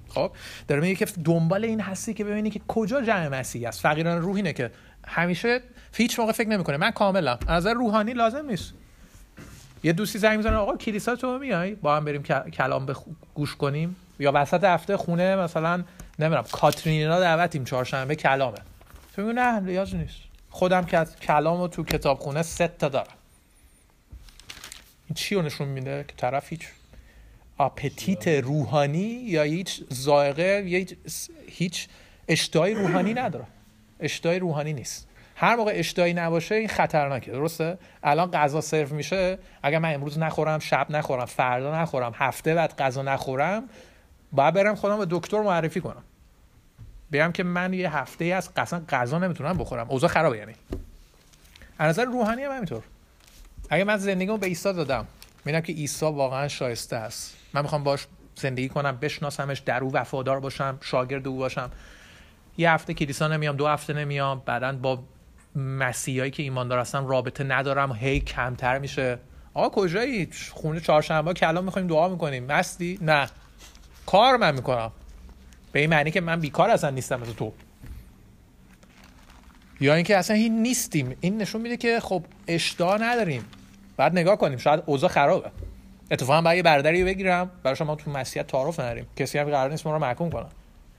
[0.10, 0.32] خب؟
[0.68, 3.82] داره میگه که دنبال این هستی که ببینی که کجا جمع مسیحی است.
[3.82, 4.72] فقیران روح اینه که
[5.08, 5.62] همیشه
[5.94, 6.78] هیچ موقع فکر نمی‌کنه.
[6.78, 7.38] من کاملا.
[7.48, 8.74] از روحانی لازم نیست.
[9.84, 12.96] یه دوستی زنگ می‌زنه آقا کلیسا تو میای؟ با هم بریم کلام
[13.34, 13.96] گوش کنیم.
[14.20, 15.84] یا وسط هفته خونه مثلا
[16.20, 18.58] نمی‌دونم کاترینا دعوتیم چهارشنبه کلامه.
[19.16, 20.18] تو میگه نه نیاز نیست.
[20.50, 23.14] خودم که کلام رو تو کتابخونه ست تا دارم.
[25.14, 26.68] چی رو نشون میده؟ که طرف هیچ
[27.58, 30.86] آپتیت روحانی یا هیچ زائقه یا
[31.48, 31.88] هیچ
[32.28, 33.46] اشتهای روحانی نداره.
[34.00, 35.08] اشتهای روحانی نیست.
[35.36, 37.32] هر موقع اشتهایی نباشه این خطرناکه.
[37.32, 39.38] درسته؟ الان غذا سرو میشه.
[39.64, 43.64] اگر من امروز نخورم شب نخورم فردا نخورم هفته بعد غذا نخورم
[44.32, 46.04] باید برم خودم به دکتر معرفی کنم.
[47.12, 49.90] بگم که من یه هفته از قصلا غذا نمی‌تونم بخورم.
[49.90, 50.54] اوضاع خرابه یعنی.
[51.80, 52.84] از نظر روحانی هم همینطور.
[53.74, 55.08] اگه من زندگیمو به عیسی دادم
[55.46, 57.38] می‌بینم که عیسی واقعا شایسته است.
[57.54, 61.72] من می‌خوام باش زندگی کنم بشناسمش در او وفادار باشم شاگرد او باشم.
[62.58, 65.04] یه هفته کلیسا نمیام دو هفته نمیام بعدا با
[65.56, 69.18] مسیحایی که ایماندار هستن رابطه ندارم هی کمتر میشه.
[69.54, 72.46] آقا کجایی؟ خونه چهارشنبه کلام می‌خوایم دعا می‌کنیم.
[72.46, 73.30] مستی؟ نه.
[74.06, 74.92] کار من می‌کنم.
[75.72, 77.54] به این معنی که من بیکار اصلا نیستم مثل تو.
[79.80, 81.16] یا اینکه اصلا این نیستیم.
[81.22, 83.46] این نشون میده که خب اشتها نداریم.
[84.02, 85.52] بعد نگاه کنیم شاید اوضاع خرابه.
[86.12, 89.08] اتفاقا باید یه بردری بگیرم برای شما تو مسیحیت تعارف نداریم.
[89.16, 90.46] کسی هم قرار نیست ما رو محکوم کنه.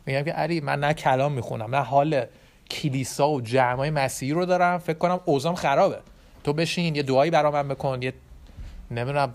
[0.07, 2.25] میگم که علی من نه کلام می‌خونم نه حال
[2.71, 4.79] کلیسا و جمعای مسیحی رو دارم.
[4.79, 5.99] فکر کنم اوزام خرابه.
[6.45, 8.13] تو بشین یه دعایی برا من بکن یه
[8.91, 9.35] نمی‌دونم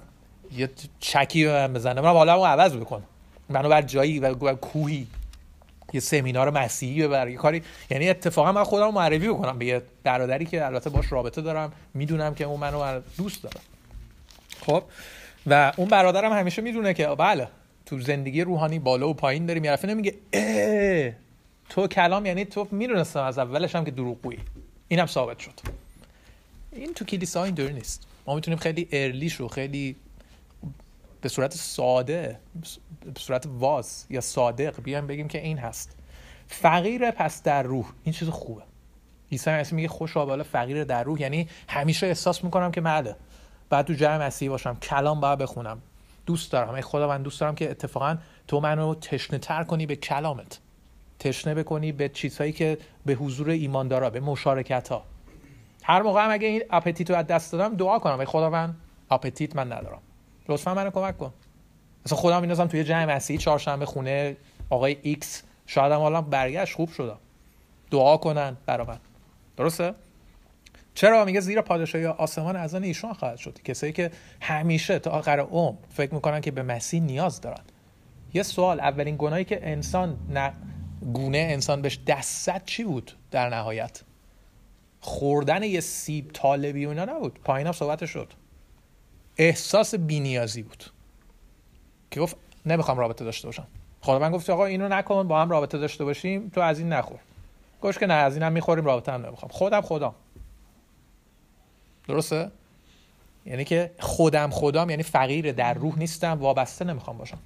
[0.55, 1.91] یه چکی به من بزن.
[1.91, 3.03] نمی‌دونم حالا عوض بکن.
[3.49, 5.07] منو بر جایی و کوهی
[5.93, 7.27] یه سمینار مسیحی ببر.
[7.27, 9.57] یه کاری یعنی اتفاقا من خودم معرفی بکنم.
[9.59, 13.59] به یه برادری که البته باش رابطه دارم می‌دونم که اون منو دوست داره.
[14.65, 14.83] خب؟
[15.47, 17.47] و اون برادرم همیشه می‌دونه که بله
[17.85, 21.13] تو زندگی روحانی بالا و پایین داری میرفه نمیگه اه
[21.69, 24.39] تو کلام یعنی تو می‌دونستم از اولش هم که دروغگویی.
[24.87, 25.53] اینم ثابت شد.
[26.71, 28.07] این تو کلیسا اینطوری نیست.
[28.25, 29.95] ما می‌تونیم خیلی ارلیش رو خیلی
[31.21, 32.39] به صورت ساده
[33.13, 35.97] به صورت واز یا صادق بیایم بگیم که این هست.
[36.47, 38.61] فقیر پس در روح این چیز خوبه.
[39.31, 43.15] عیسی مسیح میگه خوش بالا فقیر در روح یعنی همیشه احساس می‌کنم که ماله
[43.69, 45.81] بعد تو جمع مسیحی باشم کلام باید بخونم.
[46.25, 49.95] دوست دارم ای خدا من دوست دارم که اتفاقا تو منو تشنه تر کنی به
[49.95, 50.59] کلامت.
[51.19, 55.03] تشنه بکنی به چیزهایی که به حضور ایماندارا به مشارکت ها
[55.83, 58.75] هر موقع هم اگه این appetite رو از دست دادم دعا کنم ای خدا من
[59.11, 60.01] appetite من ندارم.
[60.49, 61.33] لطفا منو کمک کن.
[62.05, 64.37] مثلا خودم میندازم توی جمع مسیحی چهارشنبه خونه
[64.69, 65.43] آقای ایکس.
[65.65, 67.17] شاید هم حالا برگشت خوب شدم
[67.91, 68.99] دعا کنن برا من
[69.57, 69.93] درسته؟
[70.93, 73.61] چرا؟ میگه زیرا پادشاهی آسمان از آن ایشون خواهد شد.
[73.63, 77.63] کسایی که همیشه تا آخر عمر فکر می‌کنن که به مسیح نیاز دارن.
[78.33, 80.53] یه سوال اولین گناهی که انسان نه
[81.13, 84.01] گونه انسان بهش دست چی بود در نهایت؟
[85.01, 87.39] خوردن یه سیب طالبی و اینا نبود.
[87.43, 88.33] پایین صحبت شد.
[89.37, 90.83] احساس بینیازی بود.
[92.11, 93.67] که گفت نمی‌خوام رابطه داشته باشم.
[94.01, 97.19] خدا من گفت آقا اینو نکن با هم رابطه داشته باشیم تو از این نخور.
[97.81, 99.51] گوش که نه از اینم می‌خوریم رابطه هم نمی‌خوام.
[99.51, 100.15] خودم خودم.
[102.07, 102.51] درسته؟
[103.45, 107.39] یعنی که خودم خودم یعنی فقیر در روح نیستم وابسته نمی‌خوام باشم.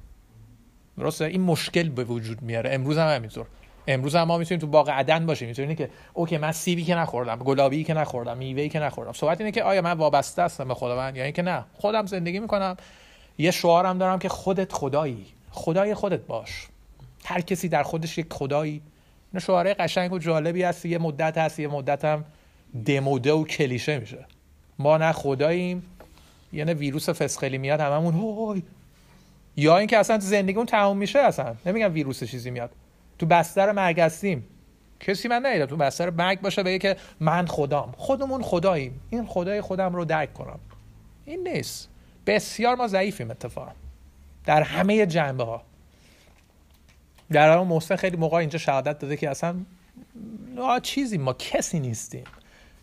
[0.97, 2.73] درسته؟ این مشکل به وجود میاره.
[2.73, 3.45] امروز هم همینطور.
[3.87, 5.47] امروز هم ما می‌تونیم تو باغ عدن باشیم.
[5.47, 9.13] می‌تونیم که اوکی من سیبی که نخوردم گلابی که نخوردم میوه‌ای که نخوردم.
[9.13, 12.39] صحبت اینه که آیا من وابسته هستم به خدا من یا اینکه نه؟ خودم زندگی
[12.39, 12.77] می‌کنم.
[13.37, 15.25] یه شعارم دارم که خودت خدایی.
[15.51, 16.67] خدای خودت باش.
[17.25, 18.81] هر کسی در خودش یک خدایی.
[19.33, 20.85] نه شعاره قشنگ و جالبی هست.
[20.85, 21.59] یه مدت هست.
[21.59, 22.25] یه مدت هم
[22.85, 24.25] دموده و کلیشه میشه.
[24.79, 25.83] ما نه خداییم.
[26.53, 28.63] یه نه ویروس فسخلی میاد هممون هوی
[29.55, 31.55] یا اینکه اصلا زندگیمون تموم میشه اصلا.
[31.65, 32.69] نمیگم ویروس چیزی میاد.
[33.21, 34.47] تو بستر مرگ هستیم.
[34.99, 37.93] کسی من ندیدم تو بستر مرگ باشه بگه که من خدام.
[37.97, 39.01] خودمون خداییم.
[39.09, 40.59] این خدای خودم رو درک کنم.
[41.25, 41.89] این نیست.
[42.25, 43.71] بسیار ما ضعیفیم اتفاقا.
[44.45, 45.61] در همه جنبه ها
[47.31, 49.55] در حال محسن خیلی موقع اینجا شهادت داده که اصلا
[50.83, 52.23] چیزی ما کسی نیستیم.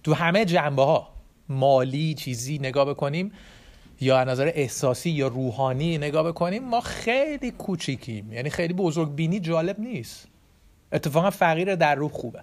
[0.05, 1.09] تو همه جنبه ها
[1.49, 3.33] مالی چیزی نگاه بکنیم.
[4.01, 8.33] یا از نظر احساسی یا روحانی نگاه بکنیم ما خیلی کوچیکیم.
[8.33, 10.29] یعنی خیلی بزرگ بینی جالب نیست.
[10.93, 12.43] اتفاقا فقیر در روح خوبه.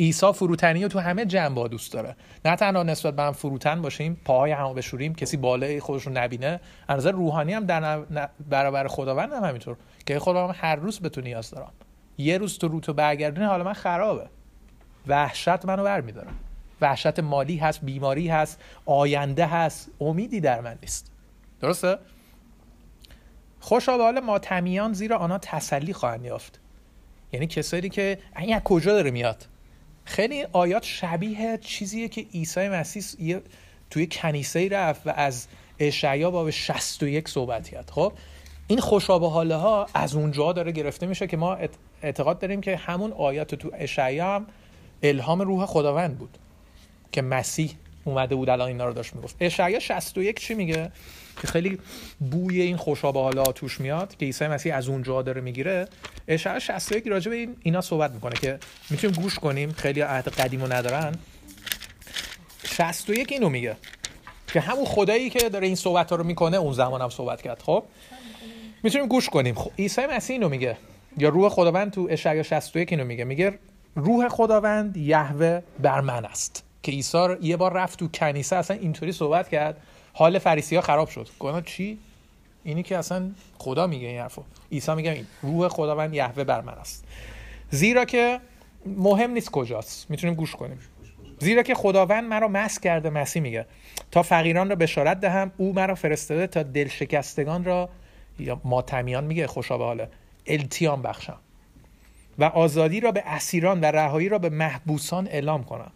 [0.00, 2.16] عیسی فروتنی رو تو همه جنبه دوست داره.
[2.44, 6.60] نه تنها نسبت به هم فروتن باشیم پاهای همو بشوریم کسی بالای خودش رو نبینه.
[6.88, 8.04] از نظر روحانی هم در
[8.48, 9.76] برابر خداوند هم همینطور.
[10.06, 11.72] که خداوند هر روز به تو نیاز دارم
[12.18, 14.26] یه روز تو رو تو برگردونی حالا من خرابه.
[15.06, 16.28] وحشت منو برمیداره.
[16.80, 21.10] وحشت مالی هست بیماری هست آینده هست امیدی در من نیست.
[21.60, 21.98] درسته؟
[23.60, 26.60] خوشا به حال ماتمیان زیرا آنها تسلی خواهند یافت.
[27.32, 29.46] یعنی کسایی که این از کجا داره میاد؟
[30.04, 33.38] خیلی آیات شبیه چیزیه که عیسی مسیح
[33.90, 35.46] توی کنیسه رفت و از
[35.78, 37.90] اشعیا باب 61 صحبت کرد.
[37.90, 38.12] خب
[38.66, 41.58] این خوشابه حاله ها از اونجا داره گرفته میشه که ما
[42.02, 44.46] اعتقاد داریم که همون آیات تو اشعیا هم
[45.02, 46.38] الهام روح خداوند بود.
[47.12, 49.36] که مسیح اومده بود الان اینا رو داشت می‌گفت.
[49.40, 50.92] اشعیا 61 چی میگه؟
[51.40, 51.78] که خیلی
[52.30, 55.88] بوی این خوشابه حالا توش میاد که عیسی مسیح از اونجا داره می‌گیره.
[56.28, 58.58] اشعیا 61 راجع به این اینا صحبت می‌کنه که
[58.90, 61.14] می‌تونیم گوش کنیم خیلی عهد قدیمو ندارن.
[62.64, 63.76] 61 اینو میگه
[64.46, 67.62] که همون خدایی که داره این صحبت ها رو می‌کنه اون زمان هم صحبت کرد.
[67.62, 67.84] خب؟
[68.82, 69.54] می‌تونیم گوش کنیم.
[69.54, 70.76] خب عیسی مسیح اینو میگه.
[71.18, 73.24] یا روح خداوند تو اشعیا 61 اینو میگه.
[73.24, 73.58] میگه
[73.96, 76.69] روح خداوند یهوه بر من است.
[76.82, 79.76] که عیسی یه بار رفت تو کنیسه اصلا اینطوری صحبت کرد.
[80.12, 81.28] حال فریسی ها خراب شد.
[81.38, 81.98] گفتن چی؟
[82.64, 84.42] اینی که اصلا خدا میگه این حرفو.
[84.72, 87.04] عیسی میگه این روح خداوند یهوه بر من است.
[87.70, 88.40] زیرا که
[88.86, 90.10] مهم نیست کجاست.
[90.10, 90.78] می‌تونیم گوش کنیم.
[91.38, 93.66] زیرا که خداوند مرا مس کرده مسیح میگه.
[94.10, 97.88] تا فقیران را بشارت دهم او مرا فرستاده تا دل شکستگان را
[98.38, 100.08] یا ماتمیان میگه خوشا به حاله
[100.46, 101.38] التیام بخشم.
[102.38, 105.92] و آزادی را به اسیران و رهایی را به محبوسان اعلام کنم.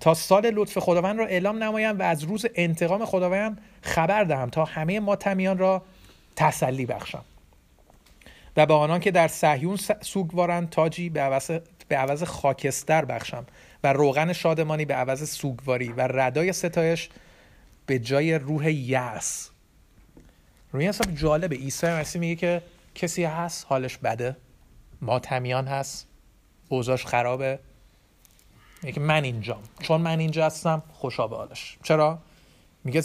[0.00, 4.64] تا سال لطف خداوند را اعلام نمایم و از روز انتقام خداوند خبر دهم تا
[4.64, 5.82] همه ماتمیان را
[6.36, 7.24] تسلی بخشم.
[8.56, 11.50] و به آنان که در صهیون سوگوارند تاجی به عوض,
[11.88, 13.46] به عوض خاکستر بخشم
[13.84, 17.08] و روغن شادمانی به عوض سوگواری و ردای ستایش
[17.86, 19.50] به جای روح یأس.
[20.72, 21.56] روی حساب جالبه.
[21.56, 22.62] عیسی مسیح میگه که
[22.94, 24.36] کسی هست حالش بده.
[25.02, 26.06] ماتمیان هست.
[26.68, 27.58] اوضاش خرابه.
[28.82, 31.78] میگه من اینجام چون من اینجا هستم خوشا به حالش.
[31.82, 32.18] چرا؟
[32.84, 33.02] میگه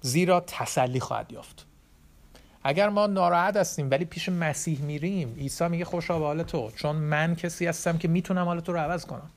[0.00, 1.66] زیرا تسلی خواهد یافت.
[2.64, 6.70] اگر ما ناراحت هستیم ولی پیش مسیح میریم عیسی میگه خوشا به حال تو.
[6.76, 9.30] چون من کسی هستم که می‌تونم حال تو رو عوض کنم.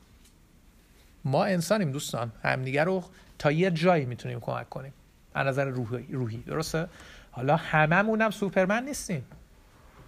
[1.26, 2.32] ما انسانیم دوستان.
[2.44, 3.04] همدیگه رو
[3.40, 4.94] تا یه جایی می‌تونیم کمک کنیم.
[5.34, 6.38] از نظر روحی, روحی.
[6.38, 6.88] درسته؟
[7.32, 9.26] حالا هممون هم سوپرمن نیستیم.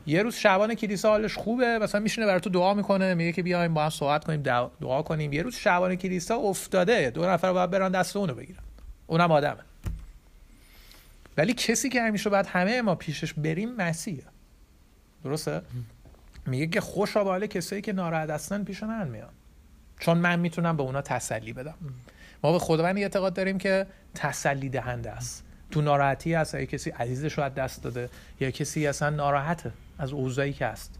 [0.05, 3.73] یه روز شبان کلیسا حالش خوبه مثلا میشینه برای تو دعا می‌کنه میگه که بیایم
[3.73, 4.41] با هم صحبت کنیم
[4.81, 5.33] دعا کنیم.
[5.33, 8.59] یه روز شبان کلیسا افتاده دو نفر باید برن دست اونو بگیرن.
[9.07, 9.61] اونم آدمه.
[11.37, 14.23] ولی کسی که همیشه باید همه ما پیشش بریم مسیحه.
[15.23, 15.61] درسته؟
[16.45, 19.29] میگه که خوش حال کسایی که ناراحت هستن پیش من میان.
[19.99, 21.75] چون من می‌تونم به اونا تسلی بدم.
[22.43, 25.43] ما به خداوند اعتقاد داریم که تسلی دهنده است.
[25.71, 29.71] تو ناراحتی هست یا کسی عزیزش رو دست داده یا کسی اصلا ناراحته.
[29.97, 30.99] از اوضاعی که هست.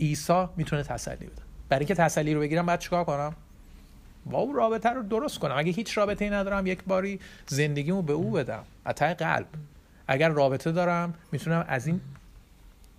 [0.00, 1.42] عیسی می‌تونه تسلی بده.
[1.68, 3.34] برای اینکه تسلی رو بگیرم باید چیکار کنم؟
[4.26, 5.54] با رابطه رو درست کنم.
[5.58, 8.64] اگه هیچ رابطه ای ندارم یک باری زندگیمو به او بدم.
[8.84, 9.46] از قلب.
[10.08, 12.00] اگر رابطه دارم می‌تونم از این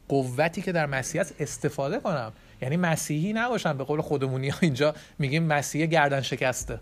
[0.07, 2.31] قوتی که در مسیح استفاده کنم.
[2.61, 3.77] یعنی مسیحی نباشم.
[3.77, 6.79] به قول خودمونی ها اینجا میگیم مسیح گردن شکسته.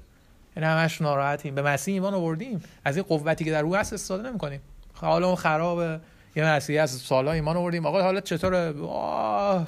[0.58, 1.56] یعنی همش ناراحتیم.
[1.56, 2.64] به مسیح ایمان آوردیم.
[2.86, 4.62] از این قوتی که در او هست استفاده نمی‌کنیم.
[4.94, 6.00] حالا اون خرابه.
[6.36, 7.86] یه مسیحی از سالا ایمان آوردیم.
[7.86, 9.68] آقا حالت چطوره؟ واه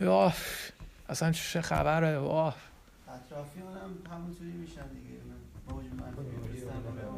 [0.00, 0.34] واه
[1.08, 2.52] اصلا چه خبره؟ دیگه.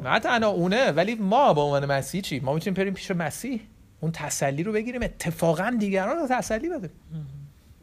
[0.03, 3.61] نه تنها اونه ولی ما به عنوان مسیح چی؟ ما می‌تونیم بریم پیش مسیح.
[3.99, 5.03] اون تسلی رو بگیریم.
[5.03, 6.89] اتفاقا دیگران رو تسلی بدیم.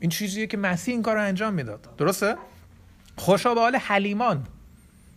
[0.00, 1.88] این چیزیه که مسیح این کار رو انجام می‌داد.
[1.98, 2.36] درسته؟
[3.16, 4.46] خوشا به حال حلیمان.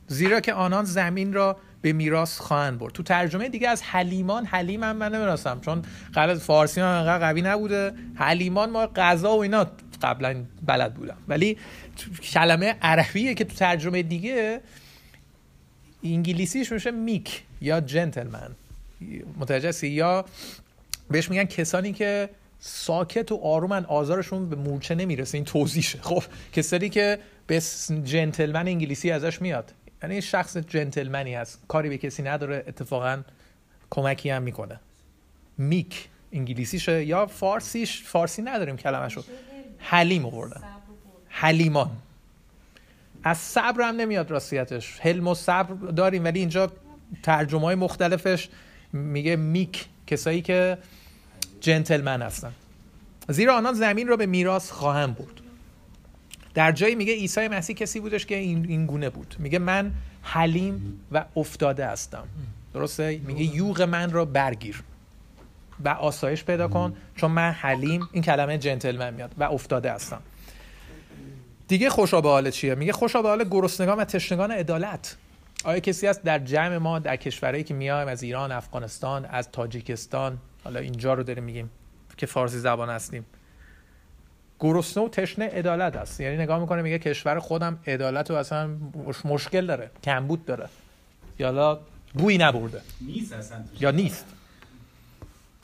[0.07, 2.93] زیرا که آنان زمین را به میراث خواهند برد.
[2.93, 5.81] تو ترجمه دیگه از حلیمان حلیم هم من نمی‌رسم چون
[6.15, 7.93] قبل فارسی انقدر قوی نبوده.
[8.15, 9.67] حلیمان ما غذا و اینا
[10.01, 11.17] قبلا بلد بودم.
[11.27, 11.57] ولی
[12.33, 14.61] کلمه عربیه که تو ترجمه دیگه
[16.03, 18.51] انگلیسیش میشه میک یا جنتلمن.
[19.37, 20.25] متوجه؟ یا
[21.09, 25.37] بهش میگن کسانی که ساکت و آرومن آزارشون به مورچه نمی‌رسه.
[25.37, 25.99] این توضیحشه.
[26.01, 27.61] خب کسانی که به
[28.03, 29.73] جنتلمن انگلیسی ازش میاد.
[30.03, 31.61] یعنی شخص جنتلمنی هست.
[31.67, 33.21] کاری به کسی نداره اتفاقا
[33.89, 34.79] کمکی هم می‌کنه.
[35.57, 39.23] میک انگلیسیشه یا فارسیش فارسی نداریم کلمهشو.
[39.79, 40.61] حلیم آوردن.
[41.29, 41.91] حلیمان.
[43.23, 44.99] از صبر هم نمیاد راستیتش.
[44.99, 46.71] حلم و صبر داریم ولی اینجا
[47.23, 48.49] ترجمه های مختلفش
[48.93, 50.77] میگه میک کسایی که
[51.61, 52.53] جنتلمن هستن.
[53.29, 55.38] زیرا آنان زمین را به میراث خواهم برد.
[56.53, 59.35] در جایی میگه عیسی مسیح کسی بودش که این, این گونه بود.
[59.39, 62.27] میگه من حلیم و افتاده هستم.
[62.73, 64.83] درسته؟ میگه یوغ من را برگیر
[65.85, 70.21] و آسایش پیدا کن چون من حلیم این کلمه جنتلمن میاد و افتاده هستم.
[71.67, 75.17] دیگه خوشا به حال چیه؟ میگه خوشا به حال گرسنگان و تشنگان عدالت.
[75.63, 80.37] آیا کسی هست در جمع ما در کشورهایی که میایم از ایران افغانستان از تاجیکستان
[80.63, 81.69] حالا اینجا رو داریم میگیم
[82.17, 83.25] که فارسی زبان هستیم
[84.59, 88.67] گرسنه و تشنه عدالت هست یعنی نگاه می‌کنه میگه کشور خودم عدالت و اصلا
[89.07, 90.69] مش- مشکل داره کمبود داره.
[91.39, 91.79] یا
[92.13, 92.81] بوی نبرده.
[93.01, 93.63] نیست اصلا.
[93.79, 94.25] یا نیست.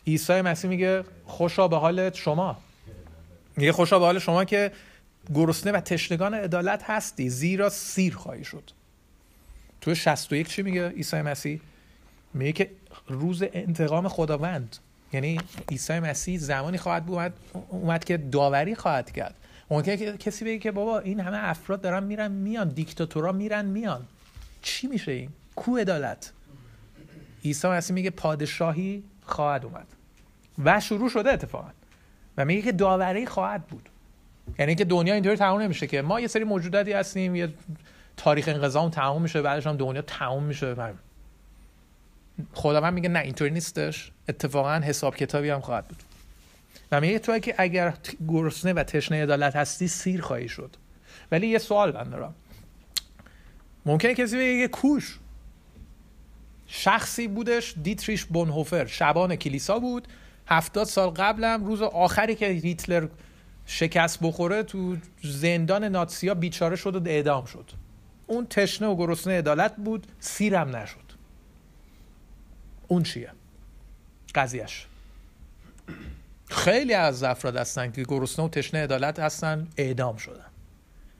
[0.07, 2.57] عیسی مسیح میگه خوشا به حال شما.
[3.57, 4.71] میگه خوشا به حال شما که
[5.35, 8.63] گرسنه و تشنگان عدالت هستی زیرا سیر خواهی شد.
[9.81, 11.61] تو 61 چی میگه عیسی مسیح؟
[12.33, 12.71] میگه که
[13.07, 14.77] روز انتقام خداوند
[15.13, 15.39] یعنی
[15.71, 17.33] عیسی مسیح زمانی خواهد بود
[17.69, 19.35] اومد که داوری خواهد کرد.
[19.69, 24.05] ممکنه که کسی بگه که بابا این همه افراد دارن میرن میان دیکتاتورا میرن میان.
[24.61, 26.31] چی میشه این؟ کو عدالت؟
[27.45, 29.87] عیسی مسیح میگه پادشاهی خواهد اومد.
[30.63, 31.69] و شروع شده اتفاقا.
[32.37, 33.89] و میگه که داوری خواهد بود.
[34.59, 37.53] یعنی که دنیا اینطوری تمام نمیشه که ما یه سری موجوداتی هستیم یه
[38.17, 40.75] تاریخ انقضام تمام میشه بعدش هم دنیا تمام میشه.
[42.53, 44.11] خداوند میگه نه اینطوری نیستش.
[44.29, 46.03] اتفاقا حساب کتابی هم خواهد بود.
[46.91, 47.93] و میگه تو که اگر
[48.27, 50.75] گرسنه و تشنه عدالت هستی سیر خواهی شد.
[51.31, 52.35] ولی یه سوال من دارم.
[53.85, 55.19] ممکنه کسی بگه کوش.
[56.67, 58.85] شخصی بودش دیتریش بونهوفر.
[58.85, 60.07] شبان کلیسا بود.
[60.47, 63.07] هفتاد سال قبلم روز آخری که هیتلر
[63.65, 67.71] شکست بخوره تو زندان ناتسیا بیچاره شد و اعدام شد.
[68.27, 70.07] اون تشنه و گرسنه عدالت بود.
[70.19, 71.04] سیرم نشد.
[72.87, 73.31] اون چیه؟
[74.35, 74.87] قضیهش
[76.49, 80.45] خیلی از افراد هستن که گرسنه و تشنه عدالت هستن اعدام شدن.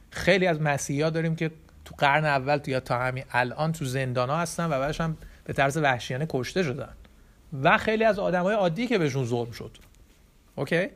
[0.10, 1.51] خیلی از مسیحی ها داریم که
[1.86, 5.17] تو قرن اول تو یا تا همین الان تو زندان ها هستن و بعدش هم
[5.43, 6.93] به طرز وحشیانه کشته شدن.
[7.63, 9.78] و خیلی از آدمای عادی که بهشون ظلم شد.
[10.56, 10.88] اوکی؟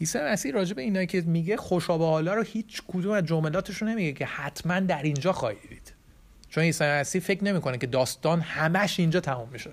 [0.00, 3.88] عیسی مسیح راجع به اینایی که میگه خوشا حالا رو هیچ کدوم از جملاتش رو
[3.88, 5.97] نمیگه که حتما در اینجا خواهید دید.
[6.50, 9.70] چون عیسی مسیح فکر نمی‌کنه که داستان همش اینجا تموم میشه.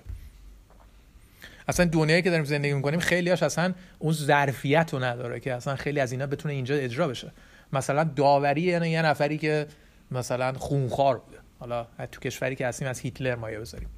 [1.68, 5.76] اصلا دنیایی که داریم زندگی می‌کنیم خیلی هاش اصلا اون ظرفیت رو نداره که اصلا
[5.76, 7.32] خیلی از اینا بتونه اینجا اجرا بشه.
[7.72, 9.66] مثلا داوری یعنی یه نفری که
[10.10, 11.38] مثلا خونخوار بوده.
[11.58, 13.88] حالا تو کشوری که هستیم از هیتلر مایه بذاریم.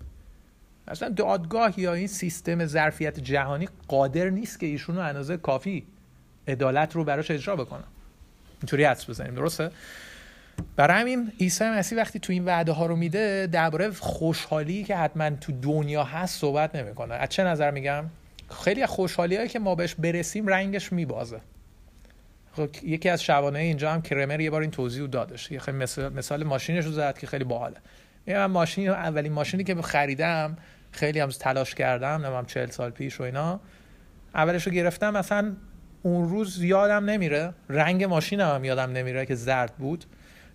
[0.88, 5.86] اصلا دادگاه یا این سیستم ظرفیت جهانی قادر نیست که ایشون اندازه کافی
[6.48, 7.84] عدالت رو براش اجرا بکنن
[8.60, 9.34] اینطوری حدس بزنیم.
[9.34, 9.70] درسته؟
[10.76, 15.30] برای همین عیسی مسیح وقتی تو این وعده ها رو میده درباره خوشحالی که حتما
[15.30, 17.14] تو دنیا هست صحبت نمی‌کنه.
[17.14, 18.04] از چه نظر میگم؟
[18.64, 21.40] خیلی خوشحالی هایی که ما بهش برسیم رنگش میبازه.
[22.52, 25.50] خب یکی از شبانه اینجا هم کرمر یه بار این توضیح رو دادش.
[25.50, 27.76] یه خیلی مثال, مثال ماشینش رو زد که خیلی باحاله.
[28.26, 30.56] من ماشین اولین ماشینی که خریدم
[30.92, 33.60] خیلی هم تلاش کردم نمی‌دونم 40 سال پیش و اینا.
[34.34, 35.56] اولش رو گرفتم مثلا
[36.02, 37.52] اون روز یادم نمیره.
[37.68, 40.04] رنگ ماشینم هم یادم نمیره که زرد بود.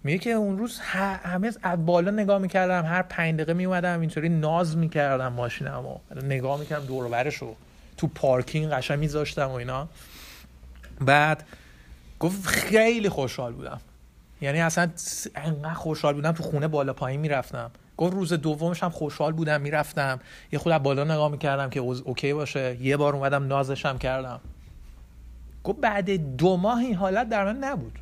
[0.04, 4.78] میگه که اون روز همه از بالا نگاه می‌کردم هر پنج دقیقه میومدم اینطوری ناز
[4.78, 7.56] می‌کردم ماشینم و نگاه می‌کردم دور و رو
[7.98, 9.88] تو پارکینگ قشنگ میذاشتم و اینا.
[11.02, 11.44] بعد
[12.20, 13.82] گفت خیلی خوشحال بودم.
[14.42, 14.90] یعنی اصلا
[15.36, 17.72] انقدر خوشحال بودم تو خونه بالا پایین می‌رفتم.
[17.98, 20.20] گفت روز دومش هم خوشحال بودم می‌رفتم.
[20.52, 22.78] یه خود بالا نگاه می‌کردم که اوکی باشه.
[22.82, 24.40] یه بار اومدم نازشم کردم.
[25.64, 28.00] گفت بعد دو ماه این حالت در من نبود.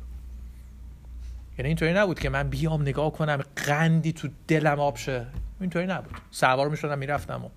[1.58, 5.26] یعنی اینطوری نبود که من بیام نگاه کنم قندی تو دلم آب شه.
[5.60, 6.12] اینطوری نبود.
[6.30, 7.48] سوار می‌شدم می‌رفتم و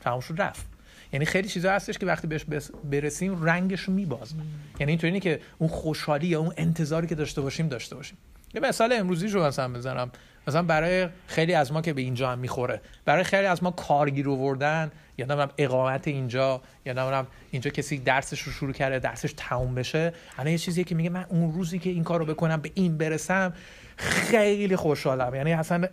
[0.00, 0.66] تمام شد رفت.
[1.12, 2.44] یعنی خیلی چیزا هستش که وقتی بهش
[2.84, 4.34] برسیم رنگش رو میباز
[4.80, 8.18] یعنی اینطوری که اون خوشحالی یا اون انتظاری که داشته باشیم داشته باشیم.
[8.54, 10.10] یه مثال امروزی رو مثلا بزنم.
[10.46, 12.80] مثلا برای خیلی از ما که به اینجا هم می‌خوره.
[13.04, 18.40] برای خیلی از ما کارگیر آوردن یا نمی‌دونم اقامت اینجا یا نمی‌دونم اینجا کسی درسش
[18.40, 20.12] رو شروع کرده درسش تموم بشه.
[20.38, 23.52] الان یه چیزیه که میگه من اون روزی که این کارو بکنم به این برسم
[23.96, 25.34] خیلی خوشحالم.
[25.34, 25.88] یعنی اصلا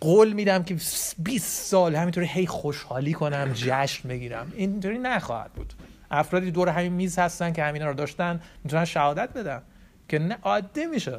[0.00, 0.76] قول میدم که
[1.18, 4.52] 20 سال همینطوری هی خوشحالی کنم جشن بگیرم.
[4.56, 5.74] اینطوری نخواهد بود.
[6.10, 9.62] افرادی دور همین میز هستن که همینا رو داشتن می‌تونن شهادت بدن.
[10.08, 11.18] که نه عادی میشه.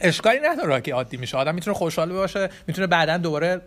[0.00, 1.36] اشکالی نداره که عادی میشه.
[1.36, 3.60] آدم می‌تونه خوشحال باشه می‌تونه بعدا دوباره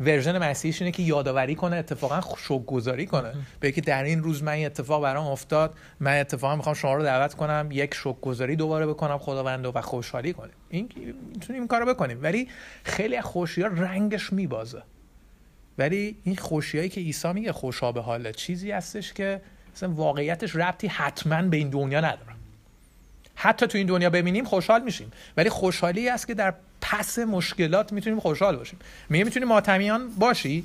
[0.00, 3.32] ورژن مسیحش اینه که یادآوری کنه اتفاقا شوک گذاری کنه.
[3.60, 7.34] به که در این روز من اتفاق برام افتاد من اتفاقا می‌خوام شما رو دعوت
[7.34, 10.54] کنم یک شوک گذاری دوباره بکنم خداوند و خوشحالی کنیم.
[10.68, 10.88] این
[11.34, 12.18] می‌تونیم این کارو بکنیم.
[12.22, 12.48] ولی
[12.84, 14.82] خیلی خوشی ها رنگش میبازه.
[15.78, 19.40] ولی این خوشیایی که عیسی میگه خوشا به حاله چیزی هستش که
[19.74, 22.33] مثلا واقعیتش ربطی حتما به این دنیا نداره.
[23.34, 25.12] حتی تو این دنیا ببینیم خوشحال میشیم.
[25.36, 28.78] ولی خوشحالی است که در پس مشکلات می‌تونیم خوشحال باشیم.
[29.08, 30.64] میگه می‌تونی ماتمیان باشی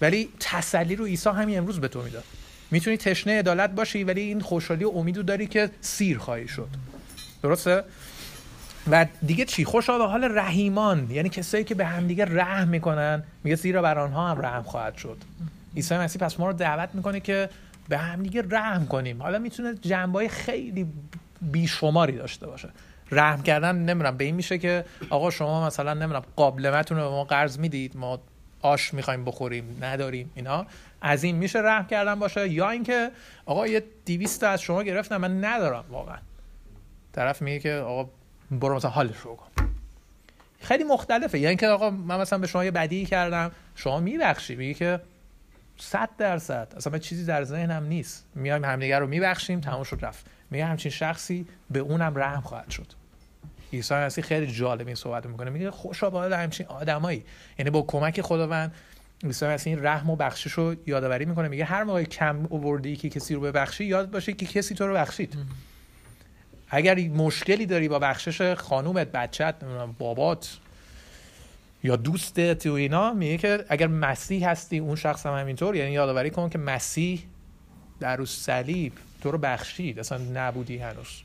[0.00, 2.24] ولی تسلی رو عیسی همین امروز به تو می‌داد.
[2.70, 6.68] می‌تونی تشنه عدالت باشی ولی این خوشحالی و امیدو داری که سیر خواهی شد.
[7.42, 7.84] درسته؟
[8.90, 13.22] و دیگه چی؟ خوشا به حال رحیمان یعنی کسایی که به همدیگه رحم می‌کنن.
[13.44, 15.16] میگه زیرا بر آنها هم رحم خواهد شد.
[15.76, 17.50] عیسی مسیح پس ما رو دعوت می‌کنه که
[17.88, 19.22] به همدیگه رحم کنیم.
[19.22, 20.86] حالا می‌تونه جنبای خیلی
[21.42, 22.68] بیشماری داشته باشه.
[23.10, 27.24] رحم کردن نمی‌دونم به این میشه که آقا شما مثلا نمی‌دونم قابلمتون رو به ما
[27.24, 28.20] قرض می‌دید ما
[28.62, 30.66] آش می‌خوایم بخوریم نداریم اینا.
[31.00, 32.48] از این میشه رحم کردن باشه.
[32.48, 33.10] یا اینکه
[33.46, 36.18] آقا یه 200 از شما گرفتم من ندارم واقعا.
[37.12, 38.10] طرف میگه که آقا
[38.50, 39.46] برو مثلا حالش رو کن
[40.60, 41.38] خیلی مختلفه.
[41.38, 44.56] یعنی که آقا من مثلا به شما یه بدی کردم شما میبخشی.
[44.56, 45.00] میگه که
[45.78, 46.72] صد درصد.
[46.76, 48.26] اصلا چیزی در ذهنم نیست.
[48.34, 50.26] میایم همدیگه رو میبخشیم تموم شد رفت.
[50.50, 52.86] میگه همچین شخصی به اونم رحم خواهد شد.
[53.72, 55.50] عیسی مسیح خیلی جالب این صحبت می‌کنه.
[55.50, 57.24] میگه خوشا به همچین آدمایی.
[57.58, 58.74] یعنی با کمک خداوند
[59.24, 61.48] عیسی مسیح این رحم و بخشش رو یادآوری می‌کنه.
[61.48, 64.94] میگه هر موقع کم آوردی که کسی رو ببخشی یاد باشه که کسی تو رو
[64.94, 65.36] بخشید.
[66.70, 69.54] اگر مشکلی داری با بخشش خانومت بچت
[69.98, 70.58] بابات
[71.82, 75.76] یا دوستت و اینا میگه که اگر مسیح هستی اون شخص هم همینطور.
[75.76, 77.24] یعنی یادآوری کن که مسیح
[78.00, 81.22] در روز صلیب تو رو بخشید اصلا نبودی هنوز.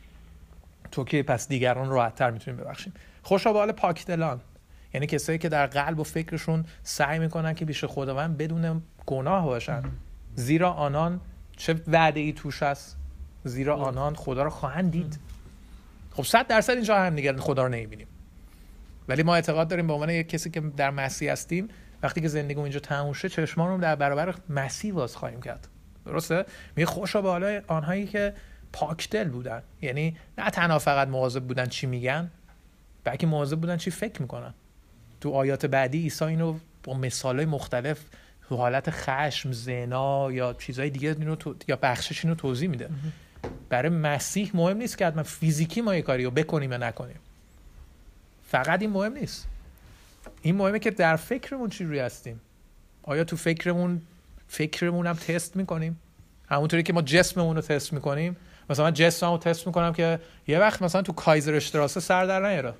[0.91, 2.93] تو که پس دیگران راحتتر می‌تونیم ببخشیم.
[3.23, 4.41] خوشا به حال پاکدلان.
[4.93, 9.83] یعنی کسایی که در قلب و فکرشون سعی می‌کنن که پیش خداوند بدون گناه باشن.
[10.35, 11.21] زیرا آنان
[11.57, 12.97] چه وعده ای توش هست
[13.43, 15.19] زیرا آنان خدا رو خواهند دید.
[16.11, 18.07] خب صد درصد اینجا هم دیگر خدا رو نمی‌بینیم.
[19.07, 21.67] ولی ما اعتقاد داریم به عنوان یک کسی که در مسیح هستیم
[22.03, 25.67] وقتی که زندگی اینجا تموم شه چشمان رو در برابر مسیح باز خواهیم کرد.
[26.05, 26.45] درسته؟
[26.75, 28.33] میگه خوشا به حال آنهایی که
[28.73, 29.61] پاکدل بودن.
[29.81, 32.31] یعنی نه تنها فقط مواظب بودن چی میگن
[33.03, 34.53] بلکه مواظب بودن چی فکر می‌کنن.
[35.21, 37.99] تو آیات بعدی عیسی اینو با مثالای مختلف
[38.49, 41.55] تو حالت خشم زنا یا چیزهای دیگه اینو تو...
[41.67, 42.89] یا بخشش اینو توضیح میده.
[43.69, 47.19] برای مسیح مهم نیست که حتما فیزیکی ما یه کاری رو بکنیم یا نکنیم.
[48.47, 49.47] فقط این مهم نیست.
[50.41, 52.41] این مهمه که در فکرمون چی روی هستیم؟
[53.03, 54.01] آیا تو فکرمون
[54.53, 55.99] فکرمون هم تست می‌کنیم.
[56.49, 58.37] همونطوری که ما جسممون رو تست می‌کنیم.
[58.69, 62.49] مثلا من جسمم رو تست می‌کنم که یه وقت مثلا تو کایزر اشتراسه سر در
[62.49, 62.73] نیاره.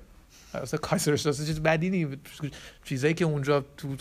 [0.62, 2.16] مثلا کایزر اشتراسه چیز بدی نیست.
[2.84, 3.96] چیزایی که اونجا تو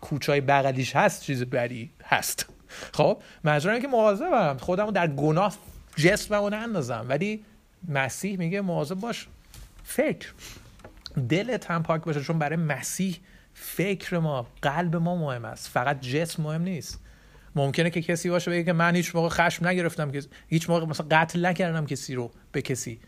[0.00, 2.46] کوچای بغلیش هست چیز بدی هست.
[2.92, 4.56] خب مجبورم که مواظبم.
[4.60, 5.56] خودمو در گناه
[5.96, 7.06] جسممو نندازم.
[7.08, 7.44] ولی
[7.88, 9.26] مسیح میگه مواظب باش.
[9.84, 10.32] فکر.
[11.28, 13.16] دلت هم پاک باشه چون برای مسیح
[13.54, 15.68] فکر ما قلب ما مهم است.
[15.68, 17.00] فقط جسم مهم نیست.
[17.56, 21.06] ممکنه که کسی باشه بگه که من هیچ موقع خشم نگرفتم که هیچ موقع مثلا
[21.10, 23.00] قتل نکردم کسی رو به کسی.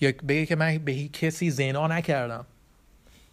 [0.00, 2.46] یا بگه که من به کسی زنا نکردم.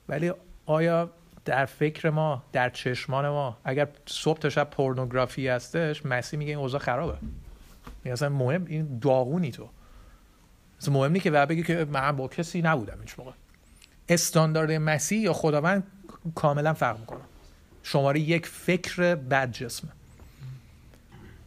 [0.09, 0.31] ولی
[0.65, 1.11] آیا
[1.45, 6.59] در فکر ما در چشمان ما اگر صبح تا شب پورنوگرافی هستش مسیح میگه این
[6.59, 7.17] اوضاع خرابه.
[8.05, 9.69] مثلا مهم این داغونی تو.
[10.81, 13.31] مثلا مهم نیست که بگه که من با کسی نبودم هیچ موقع.
[14.09, 15.83] استاندارد مسیح یا خداوند
[16.35, 17.19] کاملا فرق می‌کنه.
[17.83, 19.91] شماره یک فکر بد جسمه.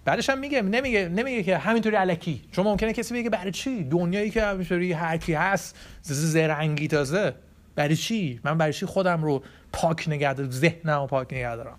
[0.06, 2.42] بعدش هم میگه نمیگه نمیگه که همینطوری علکی.
[2.52, 7.34] چون ممکنه کسی بگه برای چی؟ دنیایی که همینطوری هر کی هست زرنگی تازه.
[7.74, 9.42] برای چی؟ من برای چی خودم رو
[9.72, 11.78] پاک نگه دارم ذهنم رو پاک نگه دارم؟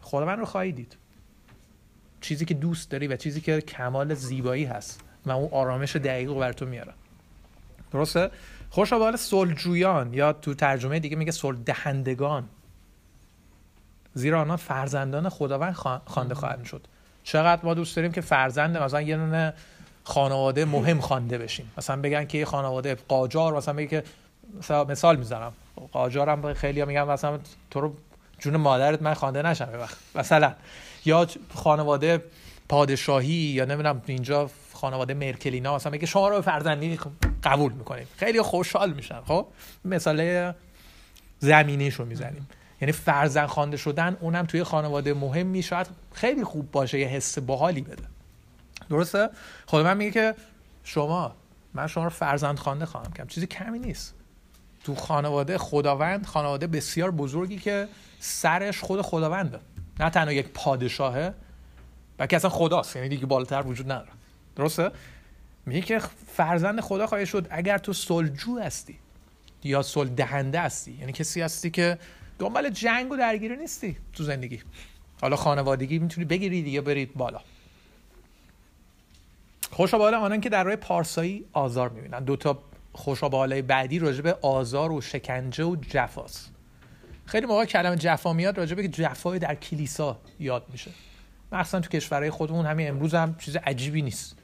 [0.00, 0.96] خداوند رو خواهی دید.
[2.20, 5.00] چیزی که دوست داری و چیزی که کمال زیبایی هست.
[5.26, 6.92] و اون آرامش دقیق رو بر تو میاره
[7.92, 8.30] درسته؟
[8.70, 12.48] خوش به حال سلجویان یا تو ترجمه دیگه میگه سل دهندگان
[14.16, 15.74] زیرا آنها فرزندان خداوند
[16.06, 16.86] خوانده خواهند شد.
[17.24, 19.54] چقدر ما دوست داریم که فرزند مثلا یه دونه
[20.04, 21.72] خانواده مهم خوانده بشیم.
[21.78, 24.02] مثلا بگن که یه خانواده قاجار مثلا بگه که
[24.58, 25.52] مثلا مثال می‌زنم.
[25.92, 27.38] قاجارم خیلی میگم مثلا
[27.70, 27.94] تو رو
[28.38, 29.96] جون مادرت من خوانده نشم وقت.
[30.14, 30.54] مثلا.
[31.04, 32.24] یا خانواده
[32.68, 36.98] پادشاهی یا نمی‌دونم اینجا خانواده مرکلینا مثلا میگه شما رو به فرزندی
[37.44, 38.06] قبول می‌کنیم.
[38.16, 39.46] خیلی خوشحال میشن خب؟
[39.84, 40.52] مثال
[41.38, 42.48] زمینیش رو می‌زنیم.
[42.80, 47.80] یعنی فرزند خوانده شدن اونم توی خانواده مهمی شاید خیلی خوب باشه یه حس باحالی
[47.80, 48.02] بده.
[48.90, 49.28] درسته؟
[49.66, 50.34] خود من میگه که
[50.84, 51.34] شما
[51.74, 54.14] من شما رو فرزند خوانده خواهم کردم چیزی کمی نیست.
[54.84, 57.88] تو خانواده خداوند خانواده بسیار بزرگی که
[58.20, 59.58] سرش خود خداونده.
[60.00, 61.34] نه تنها یک پادشاهه
[62.18, 62.96] بلکه اصلا خداست.
[62.96, 64.08] یعنی دیگه بالاتر وجود نداره.
[64.56, 64.90] درسته؟
[65.66, 66.00] میگه که
[66.36, 68.98] فرزند خدا خواهی شد اگر تو سلجو هستی
[69.64, 70.92] یا سل دهنده هستی.
[70.92, 71.98] یعنی کسی هستی که
[72.38, 74.60] دنبال جنگ و درگیری نیستی تو زندگی.
[75.20, 77.40] حالا خانوادگی می‌تونی بگیری دیگه برید بالا.
[79.70, 82.24] خوشا بالا آنان که در راه پارسایی آزار می‌بینن.
[82.24, 82.58] دو تا
[82.92, 86.52] خوشا بالای بعدی راجع به آزار و شکنجه و جفاست.
[87.26, 90.90] خیلی موقع کلمه جفا میاد راجع به جفای در کلیسا یاد میشه.
[91.52, 94.36] مخصوصا تو کشورهای خودمون همین امروز هم چیز عجیبی نیست.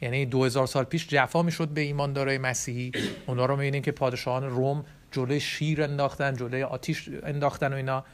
[0.00, 2.92] یعنی دو هزار سال پیش جفا می‌شد به ایماندارای مسیحی.
[3.26, 8.04] اونا رو می‌بینیم که پادشاهان روم جلوی شیر انداختن جلوی آتیش انداختن و اینا.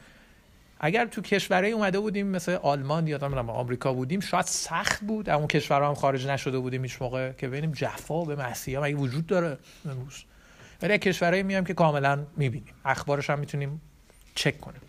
[0.79, 5.29] اگر تو کشورهای اومده بودیم مثل آلمان یا آمریکا بودیم شاید سخت بود.
[5.29, 9.27] اما کشورها هم خارج نشده بودیم هیچ موقع که ببینیم جفا به مسیحا مگه وجود
[9.27, 10.23] داره امروز.
[10.81, 12.73] ولی کشورهایی میام که کاملا می‌بینیم.
[12.85, 13.81] اخبارش هم می‌تونیم
[14.35, 14.81] چک کنیم.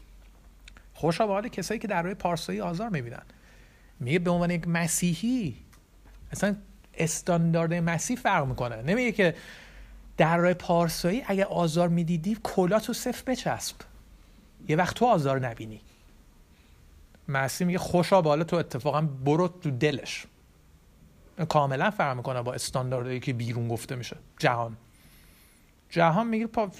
[0.94, 3.22] خوشا به حال کسایی که در روی پارسایی آزار می‌بینن.
[4.00, 5.57] میگه به عنوان یک مسیحی
[6.32, 6.57] اصلا
[6.94, 8.82] استاندارد مسیح فرق می‌کنه.
[8.82, 9.34] نمیگه که
[10.16, 13.76] در راه پارسایی اگه آزار می‌دیدی کلاتو صف بچسب.
[14.68, 15.80] یه وقت تو آزار نبینی.
[17.28, 20.26] مسیح میگه خوشا بالا تو اتفاقا برو تو دلش.
[21.48, 24.16] کاملا فرق می‌کنه با استانداردهایی که بیرون گفته میشه.
[24.38, 24.76] جهان.
[25.90, 26.70] جهان میگه پا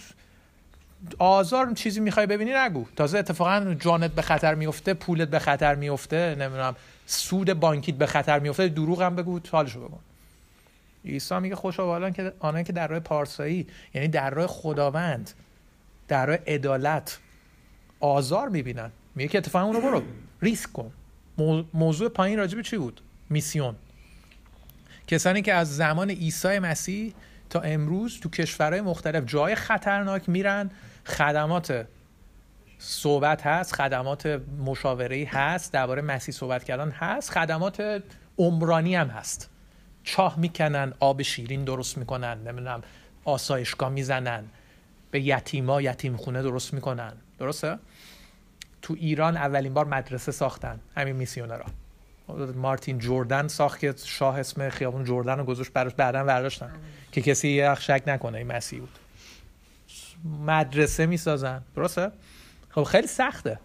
[1.19, 2.87] آزار چیزی می‌خوای ببینی نگو.
[2.97, 6.77] تازه اتفاقا جانت به خطر میفته پولت به خطر میفته نمی‌دونم
[7.07, 9.99] سود بانکیت به خطر میفته دروغ هم بگو حالشو بگو.
[11.07, 15.31] عیسی میگه خوشا که آنها که در راه پارسایی یعنی در راه خداوند
[16.09, 17.19] در راه عدالت
[18.01, 18.91] آزار می‌بینن.
[19.15, 20.03] میگه که اتفاقا اونو برو
[20.43, 20.93] ریسک کن.
[21.75, 23.01] موضوع پایین راجبه چی بود؟
[23.31, 23.77] میسیون.
[25.07, 27.15] کسانی که از زمان عیسی مسیح
[27.51, 30.71] تا امروز تو کشورهای مختلف جای خطرناک میرن
[31.05, 31.87] خدمات
[32.79, 38.03] صحبت هست خدمات مشاوره هست درباره مسیح صحبت کردن هست خدمات
[38.39, 39.51] عمرانی هم هست.
[40.07, 42.83] چاه می‌کنن آب شیرین درست می‌کنن نمی‌دونم
[43.25, 44.45] آسایشگاه می‌زنن
[45.11, 47.13] به یتیما یتیم خونه درست می‌کنن.
[47.39, 47.79] درسته؟
[48.83, 51.65] تو ایران اولین بار مدرسه ساختن همین میسیونرا.
[52.55, 56.71] مارتین جردن ساخت که شاه اسم خیابون جردن رو گذاشت براش بعدا برداشتن.
[57.13, 58.99] که کسی یه شک نکنه این مسیح بود.
[60.47, 61.63] مدرسه می‌سازن.
[61.77, 62.11] درسته؟
[62.71, 63.59] خب خیلی سخته.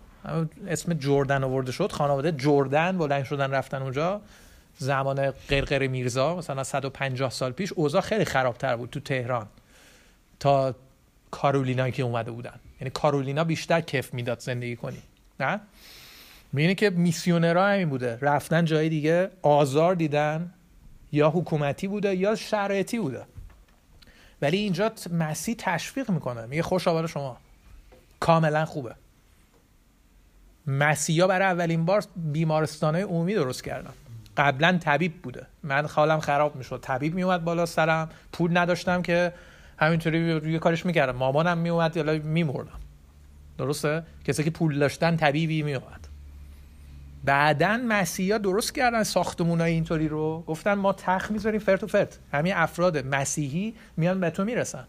[0.68, 4.22] اسم جردن آورده شد خانواده جردن بلند شدن رفتن اونجا.
[4.84, 9.48] زمان قرقر میرزا مثلا 150 سال پیش اوضاع خیلی خرابتر بود تو تهران
[10.40, 10.76] تا
[11.32, 12.60] کارولینایی که اومده بودن.
[12.82, 15.02] یعنی کارولینا بیشتر کف می‌داد زندگی کنی.
[15.40, 15.60] نه؟
[16.54, 18.18] می‌بینی که میسیونرها همین بوده.
[18.22, 20.54] رفتن جای دیگه آزار دیدن
[21.12, 23.24] یا حکومتی بوده یا شرایطی بوده.
[24.42, 26.46] ولی اینجا مسیح تشویق می‌کنه.
[26.46, 27.38] میگه خوش آباد شما.
[28.20, 28.96] کاملا خوبه.
[30.68, 33.94] مسیحا برای اولین بار بیمارستان عمومی درست کردن.
[34.42, 35.48] قبلا طبیب بوده.
[35.64, 36.80] من خالم خراب می‌شد.
[36.82, 38.10] طبیب میومد بالا سرم.
[38.34, 39.34] پول نداشتم که
[39.78, 41.16] همینطوری روی کارش می‌کردم.
[41.16, 42.80] مامانم میومد یا میمردم.
[43.58, 46.08] درسته؟ کسی که پول داشتن طبیبی میومد
[47.24, 50.44] بعدا مسیحا درست کردن ساختمونای اینطوری رو.
[50.48, 52.20] گفتن ما تخ می‌ذاریم فرت و فرت.
[52.34, 54.88] همین افراد مسیحی میان به تو می‌رسن.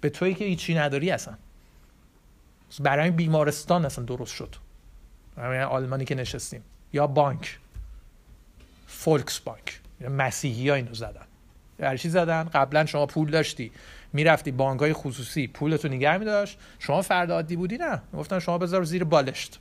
[0.00, 1.34] به تویی که هیچی نداری اصلا.
[2.80, 4.54] برای بیمارستان اصلا درست شد.
[5.38, 6.62] همین آلمانی که نشستیم.
[6.92, 7.58] یا بانک.
[8.86, 9.80] فولکس بانک
[10.10, 11.26] مسیحی ها اینو زدن.
[11.80, 13.72] هر چی زدن قبلا شما پول داشتی.
[14.12, 16.58] می‌رفتی بانک های خصوصی پولتو نگه میداشت.
[16.78, 18.02] شما فرد عادی بودی نه.
[18.14, 19.58] گفتن شما بذار زیر بالشت.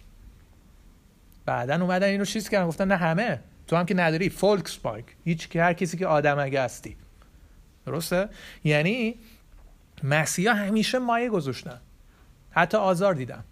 [1.46, 2.68] بعدا اومدن اینو چیز کردن.
[2.68, 3.40] گفتن نه همه.
[3.68, 6.98] تو هم که نداری فولکس بانک هیچ که هر کسی که آدم اگه هستی.
[7.86, 8.30] درسته؟
[8.64, 9.16] یعنی
[10.04, 11.82] مسیحا همیشه مایه گذاشتن.
[12.52, 13.44] حتی آزار دیدن.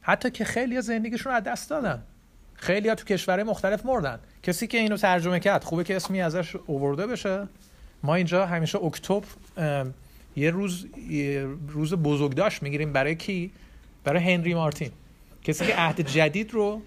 [0.00, 2.02] حتی که خیلی زندگیشون از دست دادن.
[2.58, 4.18] خیلی ها تو کشورهای مختلف مردن.
[4.42, 7.48] کسی که اینو ترجمه کرد خوبه که اسمی ازش اوورده بشه.
[8.02, 9.26] ما اینجا همیشه اکتبر
[10.36, 13.50] یه روز یه روز بزرگداشت می‌گیریم برای کی؟
[14.04, 14.90] برای هنری مارتین.
[15.44, 16.82] کسی که عهد جدید رو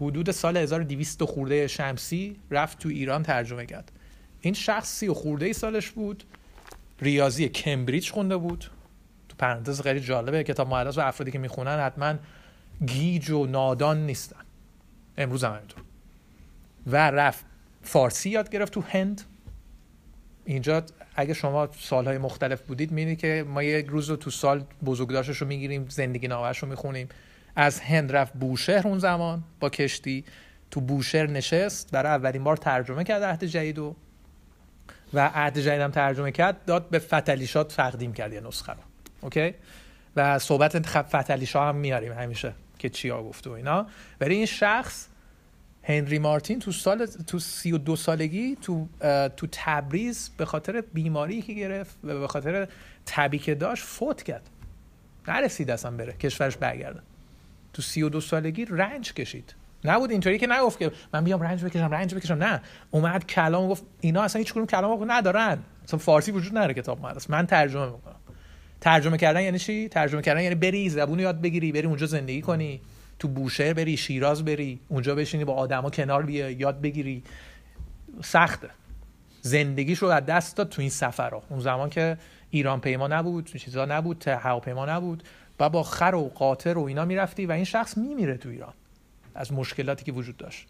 [0.00, 3.92] حدود سال 1200 خورده شمسی رفت تو ایران ترجمه کرد.
[4.40, 6.24] این شخص سی و خورده ای سالش بود
[7.00, 8.64] ریاضی کمبریج خونده بود.
[9.28, 12.14] تو پرانتز خیلی جالبه کتاب مقدس و افرادی که می‌خونن حتما
[12.86, 14.43] گیج و نادان نیستن.
[15.18, 15.82] امروز هم همینطور.
[16.86, 17.44] و رفت.
[17.82, 19.22] فارسی یاد گرفت تو هند.
[20.44, 20.82] اینجا
[21.16, 25.46] اگه شما سالهای مختلف بودید می‌بینید که ما یک روز رو تو سال بزرگداشتش رو
[25.46, 27.08] می‌گیریم زندگی نامش رو می‌خونیم.
[27.56, 30.24] از هند رفت بوشهر اون زمان با کشتی.
[30.70, 31.90] تو بوشهر نشست.
[31.90, 33.96] برای اولین بار ترجمه کرد عهد جدید و
[35.14, 38.78] و عهد جدید هم ترجمه کرد داد به فتلیشات تقدیم کرد یه نسخه رو.
[39.20, 39.54] اوکی؟
[40.16, 42.54] و صحبت فتلیشا هم میاریم همیشه.
[42.84, 43.86] که چیا گفته و اینا.
[44.20, 45.06] ولی این شخص
[45.82, 48.88] هنری مارتین تو سال تو 32 سالگی تو
[49.36, 52.68] تو تبریز به خاطر بیماری که گرفت و به خاطر
[53.06, 54.50] تبی که داشت فوت کرد.
[55.28, 56.12] نرسید اصلا بره.
[56.12, 57.00] کشورش برگرده.
[57.72, 59.54] تو 32 سالگی رنج کشید.
[59.84, 62.34] نبود اینطوری که نگفت که من بیام رنج بکشم رنج بکشم.
[62.34, 62.62] نه.
[62.90, 65.58] اومد کلام گفت اینا اصلا هیچ کلام ندارن.
[65.84, 68.16] اصلا فارسی وجود نداره کتاب مقدس من ترجمه می‌کنم.
[68.84, 72.80] ترجمه کردن یعنی چی؟ ترجمه کردن یعنی بری زبون یاد بگیری بری اونجا زندگی کنی
[73.18, 77.22] تو بوشهر بری شیراز بری اونجا بشینی با آدما کنار بیای یاد بگیری.
[78.24, 78.70] سخته.
[79.40, 81.42] زندگیش رو از دست داد تو این سفرها.
[81.48, 82.18] اون زمان که
[82.50, 85.22] ایران پیما نبود چیزا نبود هواپیما نبود
[85.60, 88.72] و با خر و قاطر و اینا می‌رفتی و این شخص میمیره تو ایران
[89.34, 90.66] از مشکلاتی که وجود داشت.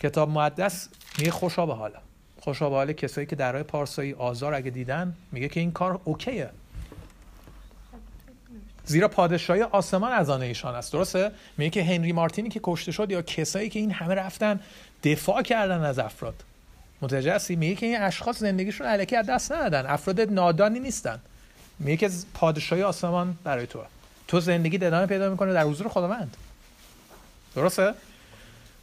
[0.00, 0.88] کتاب مقدس
[1.18, 1.98] میگه خوشا به حالا.
[2.40, 6.50] خوشا به حال کسایی که درهای پارسایی آزار اگه دیدن میگه که این کار اوکیه.
[8.86, 10.92] زیرا پادشاهی آسمان از آن ایشان است.
[10.92, 14.60] درسته؟ میگه که هنری مارتینی که کشته شد یا کسایی که این همه رفتن
[15.04, 16.34] دفاع کردن از افراد.
[17.02, 19.86] متوجه هستی؟ میگه که این اشخاص زندگیشون الکی از دست ندادن.
[19.86, 21.18] افراد نادانی نیستن.
[21.78, 23.80] میگه که پادشاهی آسمان برای تو
[24.28, 26.36] تو زندگی ادامه پیدا می‌کنه در حضور خداوند.
[27.54, 27.94] درسته؟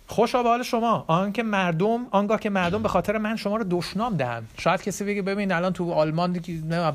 [0.07, 1.05] خوشا به حال شما.
[1.07, 4.49] آنکه مردم آنگاه که مردم به خاطر من شما رو دشنام دهند.
[4.57, 6.33] شاید کسی بگه ببین الان تو آلمان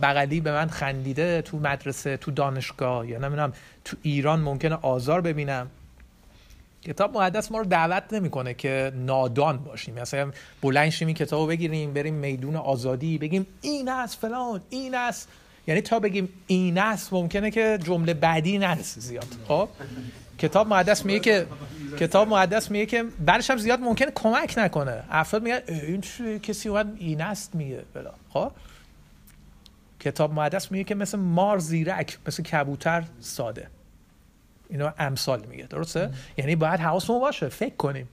[0.03, 3.53] بغلی به من خندیده تو مدرسه تو دانشگاه یا نمی‌دونم
[3.85, 5.71] تو ایران ممکنه آزار ببینم.
[6.83, 9.95] کتاب مقدس ما رو دعوت نمی‌کنه که نادان باشیم.
[9.95, 10.31] مثلا
[10.63, 15.29] بلند شیم این بگیریم بریم میدون آزادی بگیم این است فلان این است.
[15.67, 19.27] یعنی تا بگیم این است ممکنه که جمله بعدی نرسه زیاد.
[19.49, 19.69] خب؟
[20.39, 21.47] کتاب مقدس میگه که
[21.99, 25.05] کتاب مقدس میگه که بعدش هم زیاد ممکنه کمک نکنه.
[25.11, 26.01] افراد میگن این
[26.39, 28.13] کسی اومد این است میگه بلا.
[28.29, 28.53] خب؟
[30.01, 33.69] کتاب مقدس میگه که مثل مار زیرک مثل کبوتر ساده.
[34.71, 38.09] اینا امثال میگه درسته؟ یعنی باید حواسمون باشه فکر کنیم.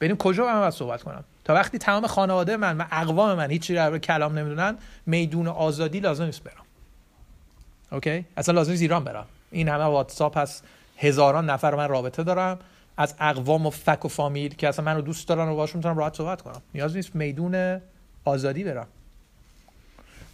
[0.00, 1.24] ببینیم کجا من باید صحبت کنم.
[1.44, 6.24] تا وقتی تمام خانواده من و اقوام من هیچی رو کلام نمی‌دونن میدون آزادی لازم
[6.24, 6.64] نیست برم.
[7.92, 9.26] اوکی؟ اصلا لازم نیست ایران برم.
[9.50, 10.64] این همه واتساپ هست.
[10.96, 12.58] هزاران نفر من رابطه دارم.
[12.96, 15.98] از اقوام و فک و فامیل که اصلا من رو دوست دارن و باشون می‌تونم
[15.98, 16.62] راحت صحبت کنم.
[16.74, 17.80] نیاز نیست میدون
[18.24, 18.86] آزادی برم.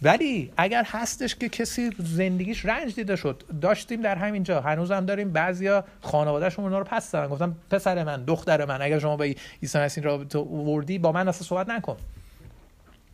[0.01, 5.31] ولی اگر هستش که کسی زندگیش رنج دیده شد داشتیم در همینجا هنوز هم داریم
[5.31, 7.27] بعضیا خانوادهشون اونا رو پس دارن.
[7.27, 9.25] گفتم پسر من دختر من اگر شما با
[9.61, 11.97] عیسی مسیح رابطه وردی با من اصلا صحبت نکن.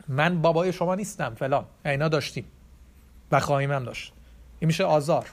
[0.08, 1.66] من بابای شما نیستم فلان.
[1.86, 2.45] اینا داشتیم
[3.32, 4.14] و خواهیم هم داشت.
[4.60, 5.26] این میشه آزار.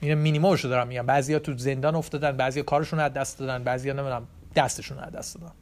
[0.00, 1.06] این مینیمومش رو دارم میگم.
[1.06, 5.52] بعضیا تو زندان افتادن بعضیا کارشون از دست دادن بعضیا نمی‌دونم دستشون از دست دادن.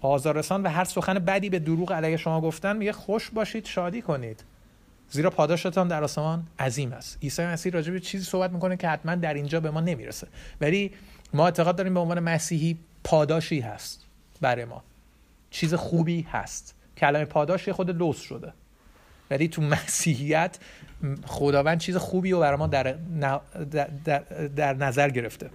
[0.00, 4.44] آزارسان و هر سخن بدی به دروغ علیه شما گفتن میگه خوش باشید شادی کنید.
[5.10, 7.18] زیرا پاداشتان در آسمان عظیم است.
[7.22, 10.26] عیسی مسیح راجع به چیزی صحبت می‌کنه که حتما در اینجا به ما نمی‌رسه.
[10.60, 10.92] ولی
[11.34, 14.04] ما اعتقاد داریم به عنوان مسیحی پاداشی هست
[14.40, 14.82] برای ما.
[15.50, 16.74] چیز خوبی هست.
[16.96, 18.52] کلمه پاداش خود لوس شده.
[19.30, 20.58] ولی تو مسیحیت
[21.26, 22.94] خداوند چیز خوبی رو برای ما در,
[24.04, 24.20] در,
[24.56, 25.50] در, نظر گرفته.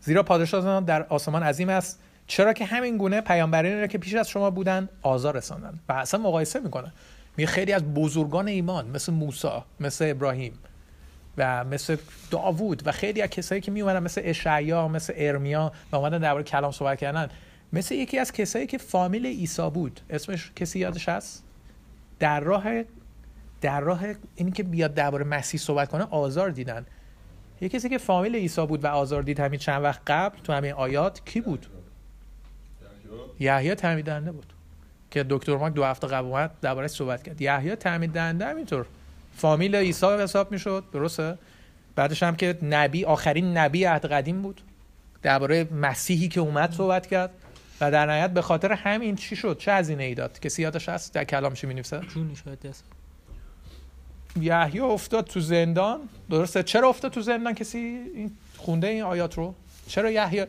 [0.00, 2.00] زیرا پاداشتان در آسمان عظیم است.
[2.26, 6.20] چرا که همین گونه پیامبرانی را که پیش از شما بودن آزار رساندن و اصلا
[6.20, 6.92] مقایسه می‌کنه.
[7.36, 9.48] میگه خیلی از بزرگان ایمان مثل موسی
[9.80, 10.58] مثل ابراهیم
[11.38, 11.96] و مثل
[12.30, 16.72] داوود و خیلی از کسایی که میومدن مثل اشعیا مثل ارمیا و اومدن درباره کلام
[16.72, 17.28] صحبت کردن
[17.72, 20.00] مثل یکی از کسایی که فامیل عیسی بود.
[20.10, 21.45] اسمش کسی یادش هست؟
[22.18, 22.64] در راه
[23.60, 24.00] در راه
[24.34, 26.86] اینی که بیاد درباره مسیح صحبت کنه آزار دیدن.
[27.60, 30.72] یه کسی که فامیل عیسی بود و آزار دید همین چند وقت قبل تو همین
[30.72, 31.66] آیات کی بود؟
[33.40, 34.52] یحیی تعمید دهنده بود.
[35.10, 37.40] که دکتر ماک دو هفته قبل اومد دربارش صحبت کرد.
[37.40, 38.86] یحیی تعمید دهنده همینطور.
[39.36, 40.84] فامیل عیسی حساب می‌شد.
[40.92, 41.38] درسته؟
[41.96, 44.60] بعدش هم که نبی آخرین نبی عهد قدیم بود.
[45.22, 47.30] درباره مسیحی که اومد صحبت کرد.
[47.80, 51.12] و در نهایت به خاطر همین چی شد؟ چه هزینه ای داد؟ کسی یادش هست؟
[51.12, 52.84] در کلامش می نویسه جونی شاید دست.
[54.40, 56.08] یحیی افتاد تو زندان.
[56.30, 59.54] درسته؟ چرا افتاد تو زندان؟ کسی این خونده این آیات رو؟
[59.88, 60.46] چرا یحیی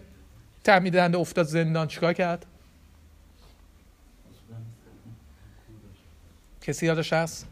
[0.64, 2.46] تعمید دهنده افتاد زندان؟ چیکار کرد؟
[6.62, 7.48] کسی یادش هست؟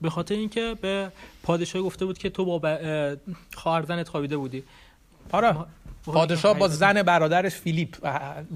[0.00, 1.12] به خاطر اینکه به
[1.42, 3.16] پادشاه گفته بود که تو با
[3.54, 4.64] خواهر خوابیده بودی.
[5.32, 5.56] آره.
[6.06, 7.96] پادشاه با زن برادرش فیلیپ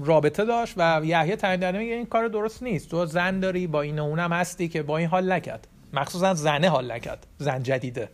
[0.05, 2.89] رابطه داشت و یحیی تعیین میگه این کار درست نیست.
[2.89, 5.67] تو زن داری با این و اونم هستی که با این حال نکرد.
[5.93, 8.09] مخصوصا زنه حال نکرد زن جدیده.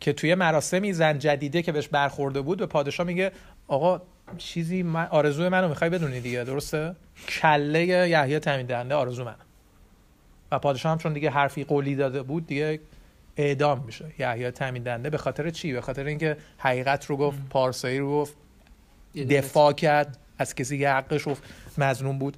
[0.00, 3.32] که توی مراسمی زن جدیده که بهش برخورده بود به پادشاه میگه
[3.68, 4.00] آقا
[4.38, 6.96] چیزی من آرزوی منو می‌خوای بدونی دیگه درسته؟
[7.28, 9.34] کله یحیی تعیین دهنده آرزو من
[10.52, 12.80] و پادشاه هم چون دیگه حرفی قولی داده بود دیگه
[13.36, 14.04] اعدام میشه.
[14.18, 18.34] یحیی دهنده به خاطر چی؟ به خاطر اینکه حقیقت رو گفت پارسایی رو گفت
[19.30, 21.36] دفاع کرد از کسی که حقش رو
[21.78, 22.36] مظلوم بود.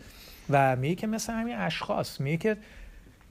[0.51, 2.57] و میگه که مثل همین اشخاص میگه که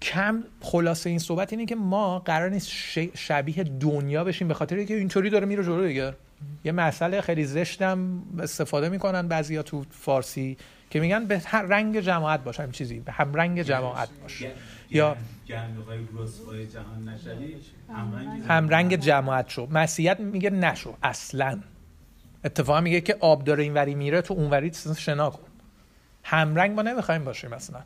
[0.02, 2.70] کم خلاصه این صحبت اینه که ما قرار نیست
[3.16, 6.14] شبیه دنیا بشیم به خاطر اینکه اینطوری داره میره جلو دیگه.
[6.64, 10.58] یه مسئله خیلی زشتم استفاده می‌کنن بعضیا تو فارسی.
[10.94, 14.42] که میگن به هر رنگ جماعت باش چیزی به هم رنگ جماعت باش.
[14.42, 14.50] یا-
[14.90, 15.16] یا
[18.48, 19.50] هم رنگ جماعت.
[19.50, 19.68] شو.
[19.72, 21.60] مسیحیت میگه نشو اصلا.
[22.46, 25.48] اتفاقا میگه که آب داره اینوری میره تو اونوری شنا کن.
[26.24, 27.80] همرنگ ما نمی‌خوایم باشیم اصلا.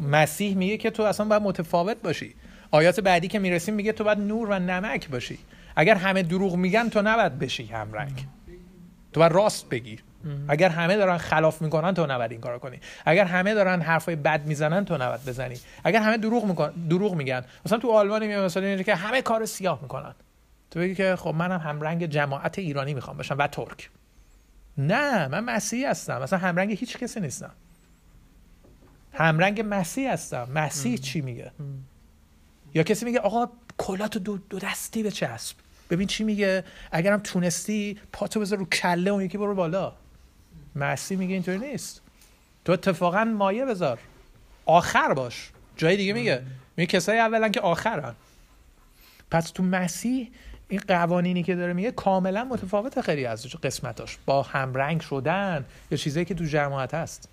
[0.00, 2.34] مسیح میگه که تو اصلا باید متفاوت باشی.
[2.70, 5.38] آیات بعدی که می‌رسیم میگه تو باید نور و نمک باشی.
[5.76, 8.26] اگر همه دروغ میگن تو نباید بشی همرنگ
[9.12, 9.98] تو باید راست بگی.
[10.48, 12.80] اگر همه دارن خلاف می‌کنن تو نباید این کارو کنی.
[13.04, 15.56] اگر همه دارن حرفای بد می‌زنن تو نباید بزنی.
[15.84, 17.44] اگر همه دروغ میکن دروغ میگن.
[17.66, 20.14] مثلا تو آلمان میگه مثلا اینجا که همه کار سیاه می‌کنن.
[20.70, 23.90] تو بگی که خب منم همرنگ جماعت ایرانی می‌خوام باشم و ترک.
[24.78, 26.22] نه من مسیحی هستم.
[26.22, 27.50] مثلا همرنگ هیچ کسی نیستم.
[29.12, 30.48] همرنگ مسیح هستم.
[30.54, 31.52] مسیح چی میگه؟
[32.74, 33.48] یا کسی میگه آقا
[33.78, 35.56] کلاتو دو, دو دستی به چسب.
[35.90, 39.92] ببین چی میگه؟ اگرم تونستی پاتو بذار رو کله اون یکی برو بالا.
[40.76, 42.02] مسیح میگه اینطوری نیست.
[42.64, 43.98] تو اتفاقا مایه بذار.
[44.66, 45.50] آخر باش.
[45.76, 46.42] جای دیگه میگه.
[46.76, 48.14] میگه کسایی اولا که آخرن.
[49.30, 50.30] پس تو مسیح
[50.68, 54.18] این قوانینی که داره میگه کاملا متفاوت خیلی از قسمتاش.
[54.26, 57.28] با همرنگ شدن یا چیزایی که تو جماعت هست.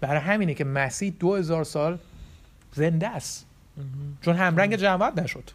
[0.00, 1.98] برای همینه که مسیح دو هزار سال
[2.72, 3.46] زنده است.
[4.20, 5.50] چون همرنگ جماعت نشد.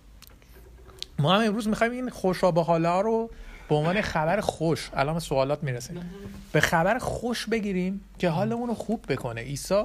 [1.20, 3.30] ما هم امروز می‌خوایم این خوشا به حالا رو
[3.72, 6.12] به عنوان خبر خوش الان سوالات می‌رسیم
[6.52, 9.42] به خبر خوش بگیریم که حالمون رو خوب بکنه.
[9.42, 9.84] عیسی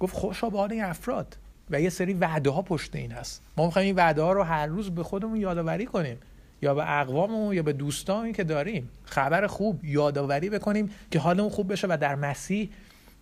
[0.00, 1.36] گفت خوشا به این افراد.
[1.70, 3.42] و یه سری وعده ها پشت این هست.
[3.56, 6.18] ما می‌خوایم این وعده ها رو هر روز به خودمون یادآوری کنیم.
[6.62, 8.90] یا به اقواممون یا به دوستانی که داریم.
[9.04, 12.70] خبر خوب یادآوری بکنیم که حالمون خوب بشه و در مسیح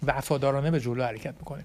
[0.06, 1.64] وفادارانه به جلو حرکت می‌کنیم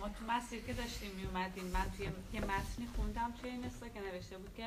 [0.00, 3.62] ما تو مسیر که داشتیم می اومدیم من توی یه متنی خوندم توی این
[3.94, 4.64] که نوشته بود که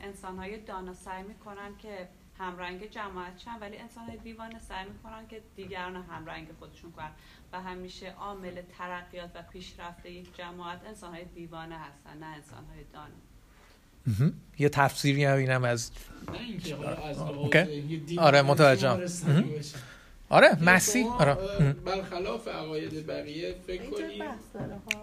[0.00, 5.28] انسان های دانا سعی می‌کنن که همرنگ جماعت شن ولی انسان های دیوانه سعی می‌کنن
[5.28, 7.10] که دیگران همرنگ خودشون کنن.
[7.52, 12.84] و همیشه عامل ترقیات و پیشرفت یک جماعت انسان های دیوانه هستن نه انسان های
[12.92, 13.14] دانا
[14.58, 15.90] یه تفسیری هم اینم از
[18.18, 19.00] آره، متوجهم.
[20.32, 21.04] آره مسیح.
[21.04, 21.36] شما، آره.
[21.84, 23.82] برخلاف عقاید بقیه فکر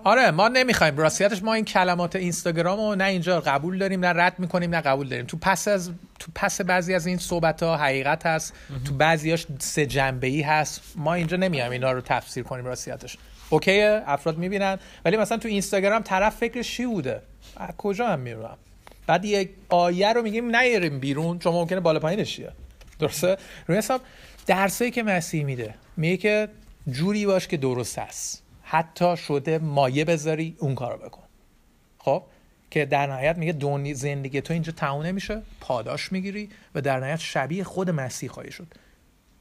[0.04, 0.98] آره ما نمی‌خوایم.
[0.98, 5.10] راستیتش ما این کلمات اینستاگرام رو نه اینجا قبول داریم نه رد می‌کنیم نه قبول
[5.10, 5.26] داریم.
[5.26, 8.54] تو پس از تو پس بعضی از این صحبت ها حقیقت هست.
[8.88, 10.82] تو بعضیاش سه جنبه ای هست.
[10.96, 13.18] ما اینجا نمیایم اینا رو تفسیر کنیم راستیتش.
[13.50, 14.78] اوکیه؟ افراد می‌بینن.
[15.06, 17.22] ولی مثلا تو اینستاگرام طرف فکرش چی بوده؟
[17.58, 18.58] از کجا هم میرم
[19.08, 22.42] بعد یک آیه رو میگیم نیاریم بیرون چون ممکنه بالا پایینش
[23.00, 24.02] درسته؟ روی حساب
[24.46, 25.74] درسایی که مسیح میده.
[25.98, 26.50] میگه که
[26.88, 28.44] جوری باش که درست هست.
[28.64, 31.24] حتی شده مایه بذاری اون کارو بکن.
[31.98, 32.24] خب؟
[32.72, 35.42] که در نهایت میگه دنیا زندگی تو اینجا تموم نمیشه.
[35.62, 38.68] پاداش می‌گیری و در نهایت شبیه خود مسیح خواهی شد.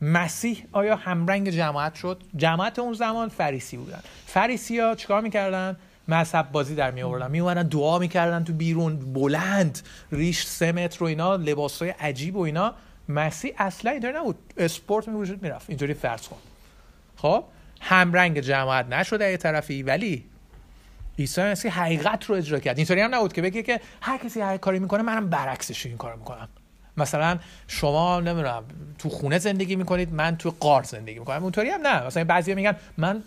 [0.00, 4.00] مسیح آیا همرنگ جماعت شد؟ جماعت اون زمان فریسی بودن.
[4.26, 5.76] فریسی ها چیکار می‌کردن؟
[6.08, 9.12] مذهب بازی در می آوردن می دعا می‌کردن تو بیرون.
[9.12, 9.78] بلند
[10.12, 12.74] ریش سه متر و اینا لباس های عجیب و اینا.
[13.08, 14.36] مسیح اصلا اینطوری نبود.
[14.56, 15.70] اسپورت می وجود می‌رفت.
[15.70, 16.36] اینطوری فرض کن.
[17.16, 17.44] خب؟
[17.80, 20.24] همرنگ جماعت نشده یه طرفی ولی
[21.18, 22.76] عیسی مسیح حقیقت رو اجرا کرد.
[22.78, 26.18] اینطوری هم نبود که بگه که هر کسی هر کاری می‌کنه منم برعکسش این کارو
[26.18, 26.48] می‌کنم.
[26.96, 27.38] مثلا
[27.68, 28.64] شما نمی‌دونم
[28.98, 31.42] تو خونه زندگی می‌کنید من تو قار زندگی می‌کنم.
[31.42, 32.06] اونطوری هم نه.
[32.06, 33.22] مثلا بعضیا میگن من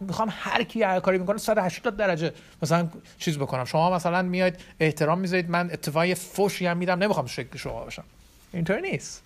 [0.00, 2.32] می‌خوام هر کی هر کاری می‌کنه 180 درجه
[2.62, 2.88] مثلا
[3.18, 3.64] چیز بکنم.
[3.64, 7.02] شما مثلا میاید احترام می‌ذارید من اتفاقی فوشی هم میدم.
[7.02, 8.04] نمی‌خوام شکل شما باشم.
[8.54, 9.22] اینطوری نیست.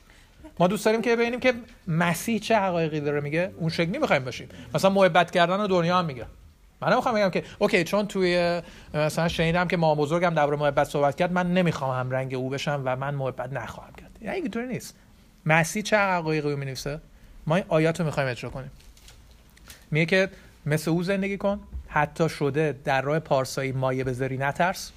[0.58, 1.54] ما دوست داریم که ببینیم که
[1.88, 3.20] مسیح چه حقایقی داره.
[3.20, 4.48] میگه اون شکلی می‌خوایم باشیم.
[4.74, 6.26] مثلا محبت کردن رو دنیا هم میگه.
[6.80, 8.62] من نمی‌خوام بگم که اوکی چون توی
[8.94, 12.82] مثلا شنیدم که ما بزرگم درباره محبت صحبت کرد من نمی‌خوام هم رنگ او بشم
[12.84, 14.18] و من محبت نخواهم کرد.
[14.22, 14.94] یعنی اینطوری نیست.
[15.46, 17.00] مسیح چه حقایقی رو می‌نویسه؟
[17.46, 18.70] ما این آیات رو می‌خوایم اجرا کنیم.
[19.90, 20.28] میگه که
[20.66, 24.92] مثل او زندگی کن حتی شده در راه پارسایی مایه بذاری نترس.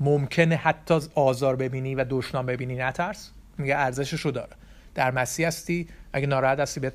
[0.00, 3.30] ممکنه حتی آزار ببینی و دشنام ببینی نترس.
[3.58, 4.56] میگه ارزشش رو داره.
[4.94, 6.92] در مسیح هستی اگه ناراحت هستی به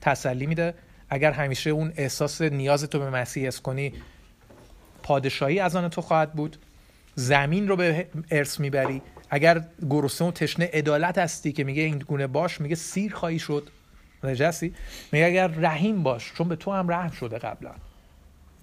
[0.00, 0.74] تسلی میده.
[1.10, 3.92] اگر همیشه اون احساس نیاز تو به مسیح حس کنی
[5.02, 6.56] پادشاهی از آن تو خواهد بود.
[7.14, 9.02] زمین رو به ارث می‌بری.
[9.30, 13.70] اگر گرسنه و تشنه عدالت هستی که میگه این گونه باش میگه سیر خواهی شد.
[14.24, 14.74] نجسی
[15.12, 17.70] میگه اگر رحیم باش چون به تو هم رحم شده قبلا.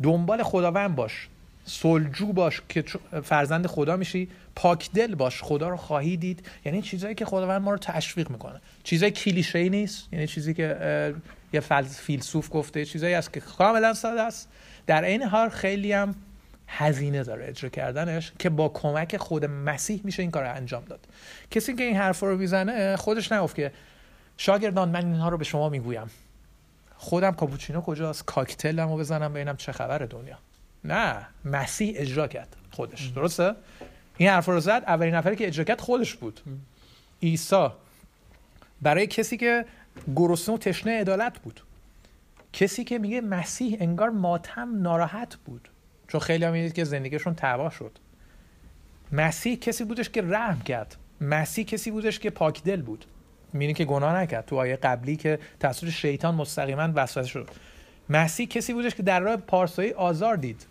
[0.04, 1.28] دنبال خداوند باش.
[1.66, 2.84] سلجو باش که
[3.24, 6.45] فرزند خدا میشی پاک دل باش خدا رو خواهی دید.
[6.66, 8.62] یعنی چیزایی که خداوند ما رو تشویق می‌کنه.
[8.84, 11.16] چیزای کلیشه ای نیست یعنی چیزی که
[11.53, 14.49] یه فیلسوف گفته چیزایی هست که کاملا ساده است.
[14.88, 16.16] در این حال خیلی هم
[16.68, 20.99] هزینه داره اجرا کردنش که با کمک خود مسیح میشه این کار رو انجام داد.
[21.51, 23.72] کسی که این حرف رو می‌زنه خودش نگفت که
[24.38, 26.09] شاگردان من اینها رو به شما می‌گویم.
[26.97, 30.38] خودم کاپوچینو کجاست؟ کاکتلمو بزنم ببینم چه خبر دنیا.
[30.84, 33.07] نه مسیح اجرا کرد خودش.
[33.07, 33.55] درسته؟
[34.17, 36.39] این حرف رو زد اولین نفری که اجرا کرد خودش بود.
[37.23, 37.67] عیسی.
[38.82, 39.65] برای کسی که
[40.15, 41.61] گرسنه و تشنه عدالت بود.
[42.53, 45.69] کسی که میگه مسیح انگار ماتم ناراحت بود.
[46.07, 47.91] چون خیلی هم که زندگیشون تباه شد.
[49.11, 50.95] مسیح کسی بودش که رحم کرد.
[51.21, 53.05] مسیح کسی بودش که پاک دل بود.
[53.53, 54.45] می‌بینی که گناه نکرد.
[54.45, 57.49] تو آیه قبلی که توسط شیطان مستقیما وسوسه شد.
[58.09, 60.65] مسیح کسی بودش که در راه پارسایی آزار دید.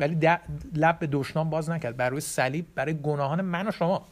[0.00, 0.38] ولی
[0.74, 1.96] لب به دشنام باز نکرد.
[1.96, 4.06] بر روی صلیب برای گناهان من و شما.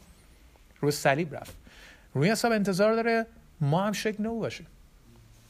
[0.81, 1.55] روی صلیب رفت.
[2.13, 3.25] روی حساب انتظار داره
[3.61, 4.67] ما هم شکل نو باشیم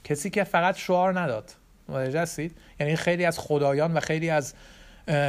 [0.03, 1.51] کسی که فقط شعار نداد.
[1.89, 4.53] متوجه یعنی خیلی از خدایان و خیلی از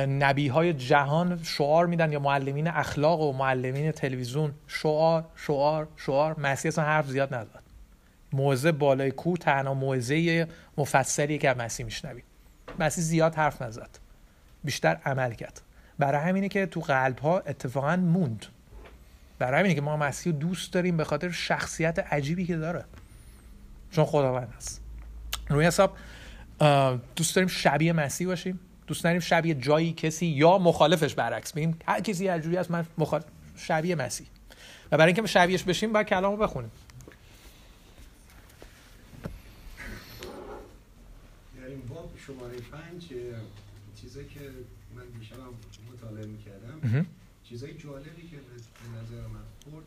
[0.09, 4.53] نبی های جهان شعار میدن یا معلمین اخلاق و معلمین تلویزیون.
[4.67, 6.41] شعار شعار شعار.
[6.41, 7.63] مسیح اصلا حرف زیاد نداد.
[8.33, 10.49] موعظه بالای کو تنها موعظه
[10.79, 12.23] مفصلی که مسیح میشنوی
[12.79, 14.06] مسیح زیاد حرف نزد.
[14.67, 15.61] بیشتر عمل کرد.
[15.99, 18.47] برای همینه که تو قلب ها اتفاقا موند.
[19.39, 22.85] برای همینه که ما مسیح دوست داریم به خاطر شخصیت عجیبی که داره.
[23.91, 24.81] چون خداوند هست.
[25.49, 25.97] روی حساب
[27.17, 32.01] دوست داریم شبیه مسیح باشیم؟ دوست داریم شبیه جایی کسی یا مخالفش برعکس بگیم هر
[32.01, 33.25] کسی هر جوری هست من مخالف
[33.57, 34.27] شبیه مسیح.
[34.93, 36.71] و برای اینکه شبیهش بشیم باید کلامو بخونیم.
[41.57, 43.09] در این باب شماره پنج
[44.01, 44.41] چیزایی که
[44.97, 45.37] من دیشب
[45.93, 47.07] مطالعه می‌کردم
[47.45, 49.87] چیزای جالبی که به نظر من خورد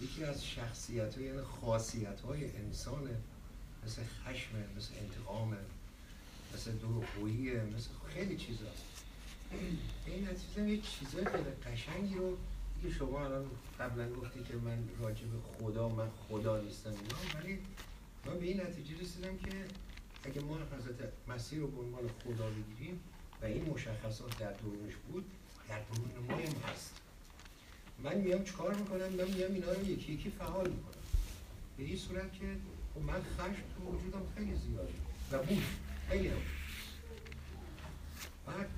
[0.00, 3.08] یکی از شخصیت های یعنی خاصیت های انسان
[3.86, 5.56] مثل خشم مثل انتقام
[6.54, 8.66] مثل دروغگویی مثل خیلی چیزا.
[10.06, 12.36] این نتیجه یه چیزای خیلی قشنگی رو
[12.82, 13.46] که شما الان
[13.80, 17.58] قبلا گفتی که من راجع به خدا من خدا نیستم اینا ولی
[18.26, 19.50] من به این نتیجه رسیدم که
[20.24, 23.00] اگه ما حضرت مسیح رو به عنوان خدا بگیریم
[23.42, 25.24] و این مشخصات در درونش بود
[25.68, 26.94] در درون ما هم هست.
[27.98, 31.02] من میام چکار می‌کنم؟ من میام اینا رو یکی یکی فعال می‌کنم.
[31.76, 32.56] به این صورت که
[32.94, 34.92] خب من خشم تو وجودم خیلی زیاده
[35.32, 35.62] و بود
[36.08, 36.36] خیلی هم.
[38.46, 38.68] بعد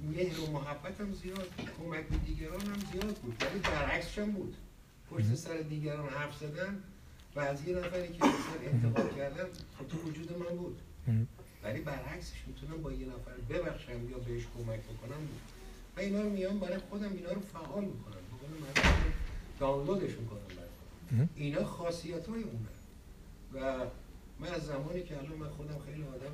[0.00, 1.48] مهر و محبتم زیاد
[1.78, 3.44] کمک به دیگران هم زیاد بود.
[3.44, 4.56] ولی برعکسش هم بود.
[5.10, 6.82] پشت سر دیگران حرف زدن
[7.36, 9.44] و از یه نفری که مثلا انتقاد کردن
[9.78, 10.80] خب تو وجود من بود.
[11.62, 15.28] ولی برعکسش می‌تونم با یه نفر ببخشم یا بهش کمک بکنم.
[15.96, 18.10] و اینا رو میام برای خودم اینا رو فعال می‌کنم.
[18.10, 19.12] بکنم
[19.60, 22.68] دانلودش می‌کنم برای اینا خاصیت های اونه.
[23.54, 23.86] و
[24.40, 26.32] من از زمانی که الان من خودم خیلی آدم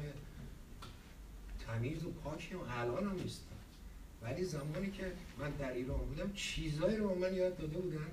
[1.67, 3.57] تمیز و پاکیم الان هم نیستم.
[4.23, 8.11] ولی زمانی که من در ایران بودم چیزایی رو من یاد داده بودن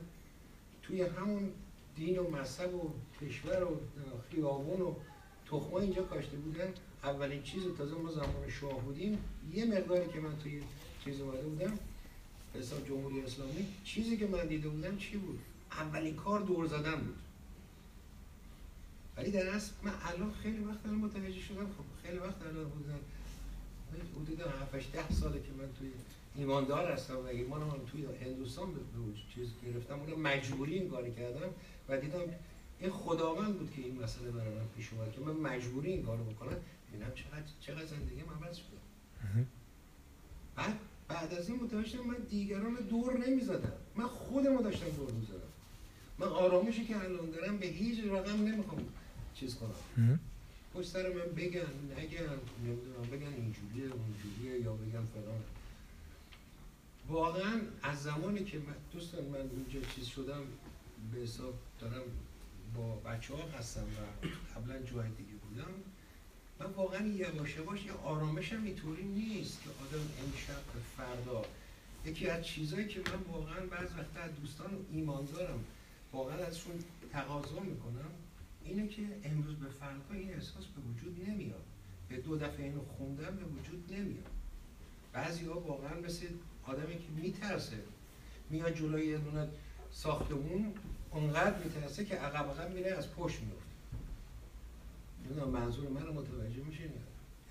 [0.84, 1.52] توی همون
[1.96, 3.80] دین و مذهب و کشور و
[4.32, 4.96] خیابون و
[5.54, 6.74] تخمه اینجا کاشته بودن
[7.04, 9.18] اولین چیز تازه ما زمان شاه بودیم.
[9.54, 10.62] یه مقداری که من توی
[11.04, 11.80] چیز اومده بودم
[12.60, 15.40] حساب جمهوری اسلامی چیزی که من دیده بودم چی بود؟
[15.72, 17.16] اولین کار دور زدن بود.
[19.18, 23.00] ولی در اصل من الان خیلی وقت الان متوجه شدم خب خیلی وقت الان بودم
[24.16, 24.42] حدود
[24.74, 25.92] 7 ده ساله که من توی
[26.36, 28.80] ایماندار هستم و ایمان هم توی هندوستان به
[29.36, 30.00] چیز گرفتم.
[30.00, 31.50] اون مجبوری این کاری کردم
[31.90, 32.20] و دیدم
[32.84, 36.24] این خداوند بود که این مسئله برای من پیش اومد که من مجبوری این کارو
[36.24, 36.58] بکنم.
[36.90, 38.64] ببینم چقدر چقدر زندگی من بس شد
[40.56, 43.74] بعد بعد از این متوجه من دیگران دور نمی‌زدم.
[43.96, 45.54] من خودم داشتم دور می‌زدم.
[46.20, 48.86] من آرامشی که الان دارم به هیچ رقم نمی‌خوام
[49.36, 50.20] چیز کنم.
[50.74, 55.44] پشت سر من بگن نگن نمی‌دونم بگن اینجوریه اونجوریه یا بگن فلان.
[57.10, 60.44] واقعا از زمانی که من دوستان من اینجا چیز شدم
[61.14, 62.04] به حساب دارم
[62.76, 65.74] با بچه ها هستم و قبلا جای دیگه بودم.
[66.60, 71.46] من واقعا یواش یواش یه آرامشم اینطوری نیست که آدم امشب به فردا
[72.06, 75.64] یکی از چیزهایی که من واقعا بعض وقتا از دوستان ایماندارم
[76.14, 76.74] واقعا ازشون
[77.12, 78.12] تقاضا می‌کنم
[78.66, 81.64] اینه که امروز به فردا این احساس به وجود نمیاد.
[82.10, 84.32] به دو دفعه اینو خوندم به وجود نمیاد.
[85.14, 86.28] بعضی ها واقعا مثل
[86.64, 87.84] آدمی که میترسه
[88.50, 89.50] میاد جلوی یه دونه
[89.92, 90.74] ساختمون
[91.14, 93.64] اونقدر میترسه که عقب عقب میره از پشت میفته
[95.26, 96.82] نمی‌دونم منظور من رو متوجه میشه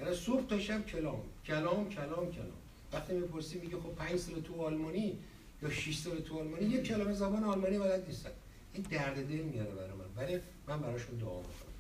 [0.01, 2.59] یعنی صبح تا شب کلام کلام کلام کلام.
[2.93, 5.19] وقتی می‌پرسی میگه خب پنج سال تو آلمانی
[5.63, 8.31] یا 6 سال تو آلمانی یک کلمه زبان آلمانی بلد نیستن
[8.73, 10.05] این درد دل میاره برای من.
[10.23, 11.73] ولی من براشون دعا می‌کنم.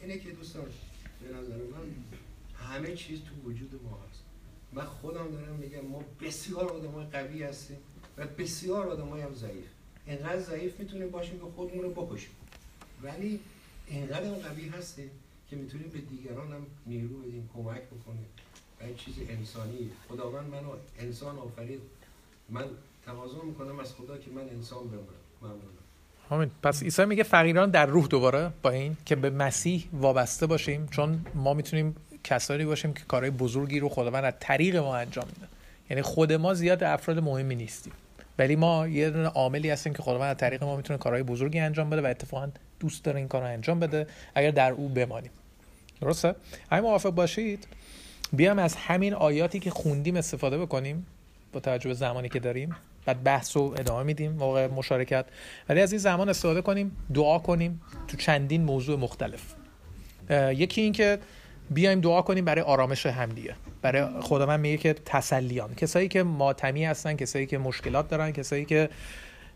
[0.00, 0.64] اینه که دوستان
[1.20, 1.94] به نظر من
[2.66, 4.22] همه چیز تو وجود ما هست.
[4.72, 7.76] من خودم دارم میگم ما بسیار آدمای قوی هستیم
[8.16, 9.66] و بسیار آدمای هم ضعیف
[10.06, 12.30] اینقدر ضعیف می‌تونیم باشیم که خودمون رو بکشیم.
[13.02, 13.40] ولی
[13.86, 15.10] اینقدر هم قوی هستیم
[15.50, 18.26] که می‌تونیم به دیگران هم نیرو بدیم کمک بکنیم.
[18.80, 19.90] و این چیز انسانی.
[20.08, 21.80] خداوند منو انسان آفرید
[22.50, 22.64] من
[23.06, 25.06] تقاضا می‌کنم از خدا که من انسان بمونم.
[25.42, 25.60] ممنونم.
[26.30, 30.86] همین پس عیسی میگه فقیران در روح دوباره با این که به مسیح وابسته باشیم
[30.86, 35.48] چون ما می‌تونیم کسانی باشیم که کارهای بزرگی رو خداوند از طریق ما انجام میده.
[35.90, 37.92] یعنی خود ما زیاد افراد مهمی نیستیم.
[38.38, 41.90] ولی ما یه دونه عاملی هستیم که خداوند از طریق ما می‌تونه کارهای بزرگی انجام
[41.90, 42.48] بده و اتفاقا
[42.80, 45.30] دوست داره این کار انجام بده اگر در او بمانیم.
[46.00, 46.34] درسته؟
[46.70, 47.66] همین موافق باشید
[48.32, 51.06] بیام از همین آیاتی که خوندیم استفاده بکنیم
[51.52, 52.76] با توجه به زمانی که داریم.
[53.04, 55.24] بعد بحث رو ادامه میدیم موقع مشارکت.
[55.68, 59.54] ولی از این زمان استفاده کنیم دعا کنیم تو چندین موضوع مختلف.
[60.30, 61.18] یکی این که
[61.70, 65.74] بیایم دعا کنیم برای آرامش همدیگه برای خداوند میگه که تسلیان.
[65.74, 68.88] کسایی که ماتمی هستن کسایی که مشکلات دارن کسایی که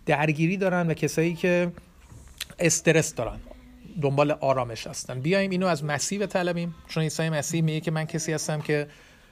[0.07, 1.73] درگیری دارن و کسایی که
[2.59, 3.41] استرس دارن.
[4.03, 5.21] دنبال آرامش هستن.
[5.21, 6.75] بیایم اینو از مسیح بطلبیم.
[6.89, 8.87] چون عیسی مسیح میگه که من کسی هستم که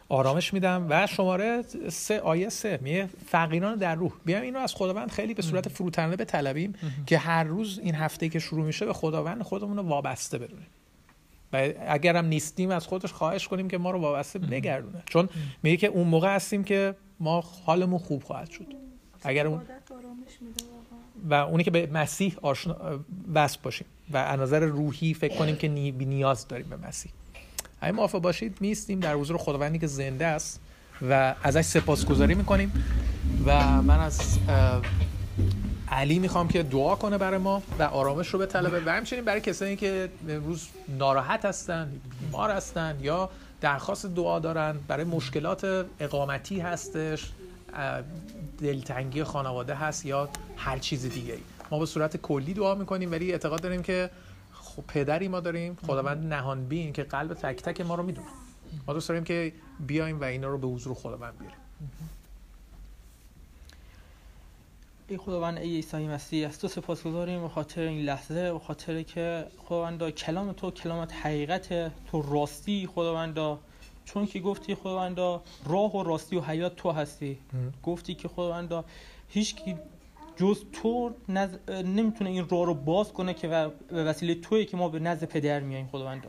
[0.08, 0.86] آرامش میدم.
[0.88, 4.12] و شماره سه آیه سه میگه فقیران در روح.
[4.24, 6.74] بیایم اینو از خداوند خیلی به صورت فروتنانه بطلبیم
[7.06, 10.66] که هر روز این هفته که شروع میشه به خداوند خودمون رو وابسته بدونیم.
[11.52, 15.02] و اگرم نیستیم از خودش خواهش کنیم که ما رو وابسته بگردونه.
[15.06, 15.28] چون
[15.62, 18.66] میگه که اون موقع هستیم که ما حالمون خوب خواهد شد.
[19.22, 19.60] اگر اون
[21.30, 22.76] و اونی که به مسیح آشنا
[23.34, 25.92] وصل باشیم و از نظر روحی فکر کنیم که نی...
[25.92, 27.12] بی نیاز داریم به مسیح.
[27.80, 30.60] اگه موافق باشید میستیم در حضور خداوندی که زنده است
[31.10, 32.72] و ازش سپاسگزاری می‌کنیم
[33.46, 34.82] و من از اه،
[35.92, 38.80] علی می‌خوام که دعا کنه برای ما و آرامش رو بطلبه.
[38.86, 43.30] و همچنین برای کسانی که امروز ناراحت هستن بیمار هستن یا
[43.60, 47.32] درخواست دعا دارن برای مشکلات اقامتی هستش
[48.60, 51.38] دلتنگی خانواده هست یا هر چیز دیگه
[51.70, 54.10] ما به صورت کلی دعا می‌کنیم ولی اعتقاد داریم که
[54.52, 55.78] خب پدری ما داریم.
[55.86, 58.28] خداوند نهان بین که قلب تک تک ما رو می‌دونه.
[58.86, 61.58] ما دوست داریم که بیایم و اینا رو به حضور خداوند بیاریم.
[65.10, 69.46] ای خداوند ای عیسی مسیح از تو سپاسگزاریم به خاطر این لحظه به خاطر که
[69.58, 71.68] خداوندا کلام تو کلامت حقیقت
[72.10, 73.58] تو راستی خداوندا
[74.04, 77.38] چون که گفتی خداوندا راه و راستی و حیات تو هستی.
[77.82, 78.84] گفتی که خداوندا
[79.28, 79.76] هیچ کی
[80.38, 81.48] جز تو نز...
[81.70, 85.24] نمی‌تونه این راه رو باز کنه که و- به وسیله توی که ما به نزد
[85.24, 86.28] پدر میاییم خداوندا.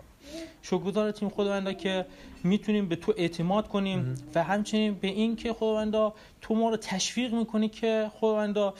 [0.62, 2.05] شکرگزارتیم خداوندا که
[2.43, 7.34] می‌تونیم به تو اعتماد کنیم و همچنین به این که خداوندا تو ما رو تشویق
[7.34, 8.74] می‌کنی که خداوندا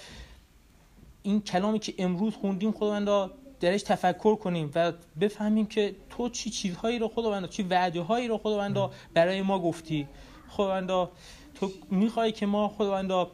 [1.24, 7.00] این کلامی که امروز خوندیم خداوندا درش تفکر کنیم و بفهمیم که تو چی چیزهایی
[7.00, 10.08] رو خداوندا چی وعده هایی رو خداوندا برای ما گفتی.
[10.50, 11.12] خداوندا
[11.56, 13.32] تو می‌خوای که ما خداوندا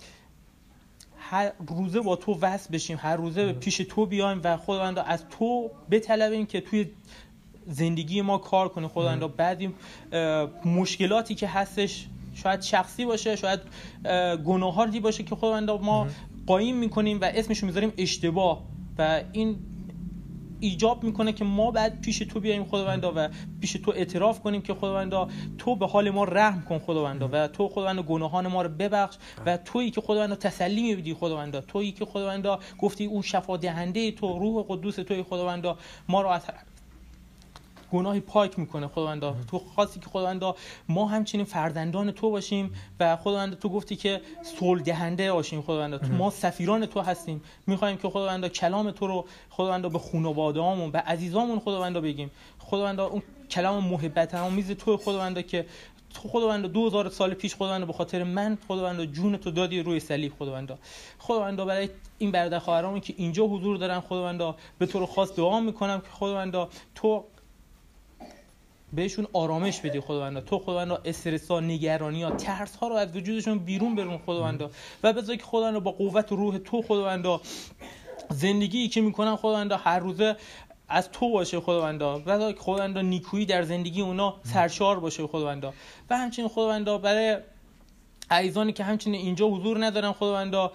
[1.29, 5.69] هر روزه با تو وصل بشیم هر روزه پیش تو بیایم و خداوندا از تو
[5.91, 6.85] بطلبیم که توی
[7.67, 8.87] زندگی ما کار کنه.
[8.87, 9.73] خداوندا بعد این
[10.65, 13.59] مشکلاتی که هستش شاید شخصی باشه شاید
[14.05, 16.07] اه، گناهاتی باشه که خداوندا ما
[16.47, 18.61] قایم می‌کنیم و اسمش رو می‌ذاریم اشتباه.
[18.97, 19.57] و این
[20.65, 23.29] ایجاب می‌کنه که ما بعد پیش تو بیایم خداوندا و
[23.61, 27.69] پیش تو اعتراف کنیم که خداوندا تو به حال ما رحم کن خداوندا و تو
[27.69, 32.59] خداوندا گناهان ما رو ببخش و تویی که خداوندا تسلی میدی خداوندا تویی که خداوندا
[32.79, 35.77] گفتی اون شفا دهنده تو روح قدوس توی خداوندا
[36.09, 36.41] ما رو از
[37.91, 39.35] گناهی پاک می‌کنه خداوندا.
[39.51, 40.55] تو خواستی که خداوندا
[40.89, 45.97] ما همچنین فرزندان تو باشیم و خداوندا تو گفتی که صلح دهنده باشیم خداوندا.
[45.97, 47.41] تو ما سفیران تو هستیم.
[47.67, 52.31] می‌خوایم که خداوندا کلام تو رو خداوندا به خانواده‌هامون به عزیزامون خداوندا بگیم.
[52.59, 53.21] خداوندا اون
[53.51, 55.65] کلام محبت آمیز تو خداوندا که
[56.13, 60.33] تو خداوند 2000 سال پیش خداوند به خاطر من خداوند جون تو دادی روی صلیب
[60.39, 60.79] خداوند
[61.19, 65.59] خداوند برای این برادر خواهرامون که اینجا حضور دارن خداوند به تو رو خاص دعا
[65.59, 66.55] می‌کنم که خداوند
[66.95, 67.23] تو
[68.93, 73.59] بهشون آرامش بدی خداوند تو خداوند استرس ها نگرانی ها ترس ها رو از وجودشون
[73.59, 74.71] بیرون برون خداوند
[75.03, 77.25] و بذار که خداوند با قوت روح تو خداوند
[78.29, 80.35] زندگی که می‌کنن خداوند هر روزه
[80.89, 82.21] از تو باشه خداوندا.
[82.25, 85.73] و خداوندا نیکویی در زندگی اونا سرشار باشه خداوندا.
[86.09, 87.37] و همچنین خداوندا برای
[88.31, 90.71] عزیزانی که همچنین اینجا حضور ندارن خداوندا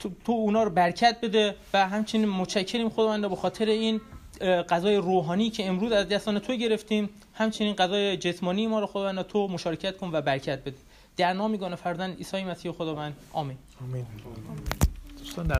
[0.00, 1.56] تو, تو اونا رو برکت بده.
[1.72, 4.00] و همچنین متشکریم خداوندا به خاطر این.
[4.42, 9.48] غذای روحانی که امروز از دستان تو گرفتیم همچنین غذای جسمانی ما رو خداوندا تو
[9.48, 10.76] مشارکت کن و برکت بده.
[11.16, 13.16] در نام میگانه فرزند عیسی مسیح خداوند.
[13.32, 13.56] آمین.
[13.80, 14.06] آمین.
[15.18, 15.46] دوستان